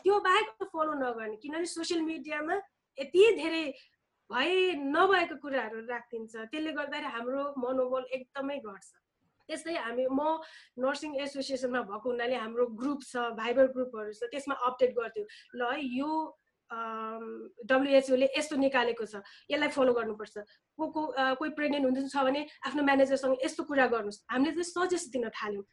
त्यो 0.00 0.18
बाहेक 0.26 0.68
फलो 0.72 0.94
नगर्ने 1.00 1.36
किनभने 1.44 1.68
सोसियल 1.76 2.00
मिडियामा 2.08 2.56
यति 2.98 3.22
धेरै 3.36 3.64
भए 4.30 4.56
नभएको 4.96 5.36
कुराहरू 5.44 5.80
राखिदिन्छ। 5.92 6.34
त्यसले 6.48 6.72
गर्दाखेरि 6.72 7.12
हाम्रो 7.16 7.44
मनोबल 7.64 8.04
एकदमै 8.16 8.58
घट्छ। 8.58 8.88
त्यस्तै 9.48 9.74
हामी 9.86 10.04
म 10.10 10.20
नर्सिङ 10.84 11.10
एसोसिएसनमा 11.24 11.82
भएको 11.90 12.08
हुनाले 12.10 12.36
हाम्रो 12.44 12.66
ग्रुप 12.80 13.00
छ 13.10 13.32
भाइबर 13.40 13.66
ग्रुपहरू 13.74 14.12
छ 14.12 14.30
त्यसमा 14.32 14.54
अपडेट 14.68 14.94
गर्थ्यो। 14.98 15.24
ल 15.58 15.60
है 15.72 15.80
यो 15.98 16.12
डब्लुएचओले 17.68 18.26
यस्तो 18.32 18.56
निकालेको 18.56 19.04
छ 19.04 19.20
यसलाई 19.52 19.68
फलो 19.76 19.92
गर्नुपर्छ। 19.92 20.34
को 20.78 20.84
को 20.88 21.02
कोही 21.36 21.50
प्रेग्नेन्ट 21.58 21.84
हुनुहुन्छ 21.84 22.16
भने 22.16 22.40
आफ्नो 22.66 22.82
म्यानेजरसँग 22.82 23.34
यस्तो 23.44 23.62
कुरा 23.68 23.86
गर्नुहोस्। 23.92 24.24
हामीले 24.32 24.52
चाहिँ 24.56 24.88
सजेस्ट 24.88 25.12
दिन 25.12 25.28
थाल्यौँ। 25.36 25.64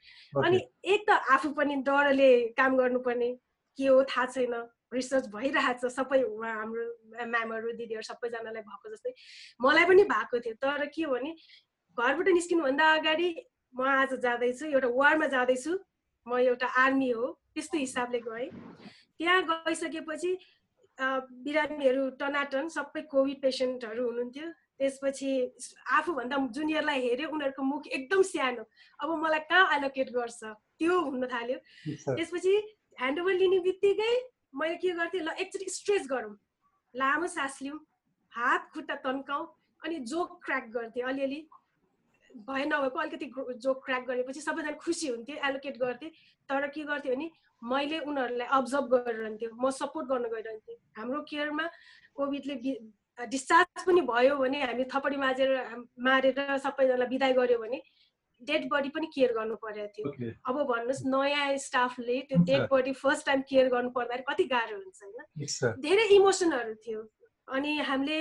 अनि 0.44 0.60
एक 0.84 1.02
त 1.08 1.10
आफू 1.36 1.50
पनि 1.56 1.76
डरले 1.88 2.32
काम 2.60 2.76
गर्नुपर्ने 2.78 3.30
के 3.80 3.88
हो 3.88 4.04
थाहा 4.12 4.26
छैन 4.36 4.54
रिसर्च 4.92 5.26
भइरहेको 5.32 5.88
छ 5.88 5.94
सबै 5.94 6.20
हाम्रो 6.20 6.84
म्यामहरू 7.32 7.72
दिदीहरू 7.80 8.04
सबैजनालाई 8.04 8.64
भएको 8.68 8.88
जस्तै। 8.92 9.12
मलाई 9.64 9.86
पनि 9.88 10.04
भएको 10.04 10.40
थियो 10.44 10.56
तर 10.60 10.86
के 10.92 11.04
हो 11.08 11.16
भने 11.16 11.32
घरबाट 11.96 12.28
निस्किनुभन्दा 12.28 12.86
अगाडि 13.00 13.30
म 13.74 13.82
आज 13.88 14.14
जाँदैछु 14.22 14.66
एउटा 14.66 14.88
वारमा 15.00 15.28
जाँदैछु। 15.34 15.74
म 16.28 16.38
एउटा 16.40 16.68
आर्मी 16.84 17.10
हो 17.10 17.26
त्यस्तो 17.54 17.78
हिसाबले 17.78 18.20
गएँ 18.28 18.50
त्यहाँ 19.18 19.42
गइसकेपछि 19.50 20.32
बिरामीहरू 21.46 22.10
टनाटन 22.20 22.68
सबै 22.70 23.02
कोभिड 23.12 23.42
पेसेन्टहरू 23.42 24.04
हुनुहुन्थ्यो। 24.06 24.48
त्यसपछि 24.80 25.32
आफूभन्दा 25.98 26.38
जुनियरलाई 26.56 27.00
हेऱ्यो 27.06 27.30
उनीहरूको 27.36 27.64
मुख 27.64 27.88
एकदम 27.88 28.22
सानो। 28.32 28.64
अब 29.00 29.10
मलाई 29.24 29.40
कहाँ 29.52 29.78
एलोकेट 29.78 30.10
गर्छ? 30.12 30.42
त्यो 30.80 31.00
हुन 31.00 31.24
थाल्यो। 31.28 31.58
त्यसपछि 32.16 32.54
ह्यान्डओभर 33.00 33.34
लिने 33.34 33.60
बित्तिकै 33.68 34.14
मैले 34.56 34.76
के 34.76 34.92
गर्थेँ 35.00 35.22
ल 35.24 35.30
एकचोटि 35.40 35.70
स्ट्रेच 35.72 36.08
गरौँ। 36.08 36.36
लामो 36.96 37.28
सास 37.28 37.60
लिउँ 37.62 37.80
हात 38.34 38.70
खुट्टा 38.74 38.96
तन्काउँ 39.04 39.46
अनि 39.82 39.96
जोक 40.12 40.40
क्र्याक 40.46 40.66
गर्थेँ 40.76 41.04
अलिअलि। 41.04 41.40
भए 42.36 42.66
नभएको 42.66 43.00
अलिकति 43.00 43.32
जोक 43.64 43.86
क्र्याक 43.86 44.04
गरेपछि 44.08 44.42
सबैजना 44.42 44.72
खुसी 44.84 45.08
हुन्थ्यो 45.08 45.36
एलोकेट 45.48 45.78
गर्थेँ। 45.78 46.10
तर 46.50 46.68
के 46.70 46.84
गर्थ्यो 46.84 47.16
भने 47.16 47.30
मैले 47.62 48.00
उनीहरूलाई 48.00 48.48
अब्जर्भ 48.58 48.86
गरिरहन्थ्यो 48.94 49.50
म 49.56 49.70
सपोर्ट 49.72 50.08
गर्न 50.08 50.26
गइरहन्थेँ। 50.34 50.78
हाम्रो 50.98 51.22
केयरमा 51.30 51.66
कोभिडले 52.16 52.56
डिस्चार्ज 53.20 53.84
पनि 53.86 54.02
भयो 54.08 54.36
भने 54.38 54.62
हामी 54.64 54.84
थपडी 54.94 55.18
माझेर 55.18 55.50
मारेर 56.00 56.58
सबैजनालाई 56.64 57.08
बिदाय 57.10 57.34
गऱ्यो 57.34 57.58
भने 57.60 57.82
डेड 58.42 58.70
बडी 58.72 58.90
पनि 58.96 59.08
केयर 59.12 59.32
गर्नु 59.36 59.56
परेको 59.60 59.88
थियो। 59.92 60.32
अब 60.48 60.56
भन्नुहोस् 60.72 61.04
नयाँ 61.12 61.58
स्टाफले 61.60 62.20
त्यो 62.30 62.38
dead 62.48 62.68
body 62.72 62.92
first 62.96 63.26
time 63.26 63.42
care 63.50 63.68
गर्नु 63.70 63.90
पर्दाखेरि 63.92 64.24
कति 64.30 64.44
गाह्रो 64.54 64.78
हुन्छ 64.80 65.04
होइन? 65.04 65.76
धेरै 65.84 66.06
इमोसनहरू 66.16 66.74
थियो। 66.86 67.02
अनि 67.56 67.72
हामीले 67.90 68.20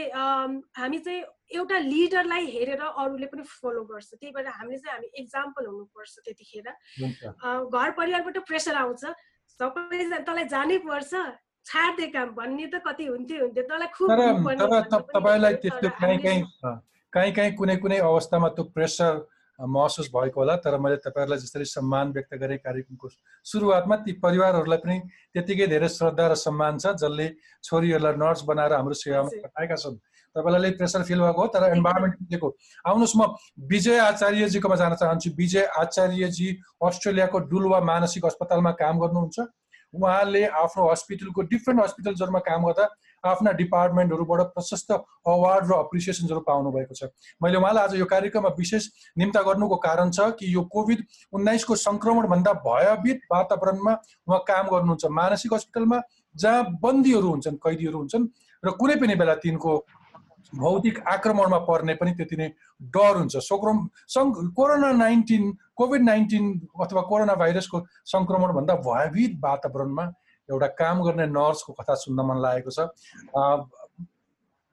हामी 0.78 0.98
चाहिँ 0.98 1.22
एउटा 1.56 1.78
लिडरलाई 1.78 2.44
हेरेर 2.54 2.80
अरूले 2.80 3.26
पनि 3.32 3.42
फलो 3.42 3.82
गर्छ। 3.84 4.10
त्यही 4.20 4.32
भएर 4.32 4.46
हामीले 4.48 4.78
चाहिँ 4.78 4.94
हामी 4.94 5.08
इक्जाम्पल 5.22 5.66
हुनुपर्छ 5.66 6.14
त्यतिखेर। 6.24 6.68
घर 7.68 7.90
परिवारबाट 7.98 8.38
प्रेसर 8.48 8.74
आउँछ। 8.84 9.04
सबैजना 9.60 10.18
तँलाई 10.28 10.44
जानै 10.48 10.78
पर्छ। 10.84 11.12
छाड्दे 11.66 12.06
काम। 12.16 12.28
भन्ने 12.36 12.66
त 12.72 12.80
कति 12.86 13.04
हुन्थ्यो 13.12 13.38
हुन्थ्यो। 13.44 13.64
तँलाई 13.68 13.88
खुब 13.96 14.08
तपाईँलाई 15.16 15.54
त्यस्तो 15.62 15.88
काहीँ 16.00 16.18
काहीँ 16.18 16.42
काहीँ 17.12 17.32
काहीँ 17.32 17.52
कुनै 17.56 17.76
कुनै 17.82 17.98
अवस्थामा 18.04 18.48
त्यो 18.56 18.64
प्रेसर 18.76 19.12
महसुस 19.58 20.08
भएको 20.14 20.40
होला 20.40 20.56
तर 20.56 20.78
मैले 20.78 20.96
तपाईँहरूलाई 21.02 21.38
जसरी 21.38 21.64
सम्मान 21.66 22.12
व्यक्त 22.12 22.34
गरेँ 22.34 22.58
कार्यक्रमको 22.58 23.08
सुरुवातमा 23.46 23.96
ती 24.06 24.12
परिवारहरूलाई 24.22 24.78
पनि 24.78 24.98
त्यतिकै 25.34 25.66
धेरै 25.66 25.88
श्रद्धा 25.88 26.26
र 26.28 26.34
सम्मान 26.36 26.78
छ 26.78 26.94
जसले 27.02 27.28
छोरीहरूलाई 27.64 28.14
नर्स 28.16 28.42
बनाएर 28.46 28.72
हाम्रो 28.72 28.94
सेवामा 28.94 29.30
पठाएका 29.42 29.76
छन्। 29.76 29.98
तपाईँलाई 30.36 30.70
प्रेसर 30.78 31.02
फिल 31.02 31.20
भएको 31.20 31.42
हो 31.42 31.46
तर 31.50 31.74
इन्भाइरोमेन्ट 31.74 32.14
दिएको 32.30 32.48
आउनुहोस् 32.86 33.16
म 33.16 33.22
विजय 33.66 33.98
आचार्यजीकोमा 33.98 34.76
जान 34.76 34.94
चाहन्छु। 34.94 35.30
विजय 35.34 35.64
आचार्यजी 35.76 36.48
अस्ट्रेलियाको 36.86 37.38
डुलवा 37.50 37.80
मानसिक 37.82 38.24
अस्पतालमा 38.24 38.72
काम 38.78 38.98
गर्नुहुन्छ। 39.00 39.38
उहाँले 39.94 40.44
आफ्नो 40.54 40.90
हस्पिटलको 40.90 41.42
डिफ्रेन्ट 41.50 41.82
हस्पिटल्सहरूमा 41.82 42.38
काम 42.46 42.64
गर्दा 42.66 42.84
आफ्ना 43.24 43.52
डिपार्टमेन्टहरूबाट 43.52 44.40
प्रशस्त 44.54 44.90
अवार्ड 44.92 45.70
र 45.70 45.72
अप्रिसिएसन्सहरू 45.74 46.40
पाउनु 46.40 46.70
भएको 46.70 46.94
छ। 46.94 47.10
मैले 47.42 47.58
उहाँलाई 47.58 47.84
आज 47.84 47.94
यो 47.98 48.06
कार्यक्रममा 48.06 48.54
विशेष 48.58 48.88
निम्ता 49.18 49.42
गर्नुको 49.42 49.76
कारण 49.76 50.10
छ 50.10 50.30
कि 50.38 50.54
यो 50.54 50.62
कोभिड 50.72 51.04
उन्नाइसको 51.32 51.76
सङ्क्रमणभन्दा 51.76 52.52
भयभीत 52.66 53.20
वातावरणमा 53.32 53.92
उहाँ 54.28 54.40
काम 54.48 54.66
गर्नुहुन्छ। 54.68 55.04
मानसिक 55.10 55.54
हस्पिटलमा 55.54 56.00
जहाँ 56.36 56.64
बन्दीहरू 56.82 57.28
हुन्छन् 57.28 57.56
कैदीहरू 57.58 57.98
हुन्छन् 57.98 58.28
र 58.62 58.70
कुनै 58.78 58.96
पनि 58.96 59.14
बेला 59.14 59.34
तिनको 59.42 59.72
भौतिक 60.52 60.98
आक्रमणमा 61.08 61.58
पर्ने 61.68 61.94
पनि 61.94 62.12
त्यति 62.16 62.36
नै 62.36 62.48
डर 62.94 63.16
हुन्छ। 63.16 63.36
सोक्रम 63.36 63.78
सङ् 64.08 64.32
कोरोना 64.56 64.92
नाइन्टिन 64.92 65.52
कोभिड 65.76 66.02
नाइन्टिन 66.02 66.44
अथवा 66.80 67.02
कोरोना 67.10 67.34
भाइरसको 67.34 67.78
सङ्क्रमणभन्दा 68.12 68.74
भयभीत 68.86 69.36
वातावरणमा 69.42 70.04
एउटा 70.50 70.68
काम 70.82 71.02
गर्ने 71.06 71.26
नर्सको 71.38 71.72
कथा 71.80 71.94
सुन्न 72.04 72.20
मन 72.28 72.38
लागेको 72.44 72.70
छ। 72.70 72.78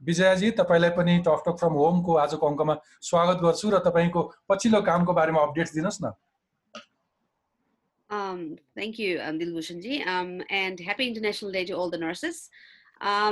विजयाजी 0.01 0.51
तपाईँलाई 0.59 0.91
पनि 0.99 1.17
टक 1.27 1.41
टक 1.47 1.55
फ्रम 1.59 1.73
होमको 1.83 2.11
आजको 2.25 2.43
अङ्कमा 2.47 2.75
स्वागत 3.09 3.38
गर्छु 3.47 3.67
र 3.71 3.79
तपाईँको 3.89 4.21
पछिल्लो 4.49 4.81
कामको 4.91 5.11
बारेमा 5.13 5.41
अपडेट्स 5.49 5.73
दिनुहोस् 5.79 6.03
न। 6.03 6.13
Um, 8.09 8.57
thank 8.75 8.99
you, 8.99 9.19
um, 9.19 9.39
Dilbhushanji, 9.39 10.05
um, 10.05 10.43
and 10.51 10.79
happy 10.79 11.07
International 11.07 11.51
Day 11.51 11.65
to 11.65 11.73
all 11.73 11.89
the 11.89 11.97
nurses. 11.97 12.49
Um, 13.01 13.23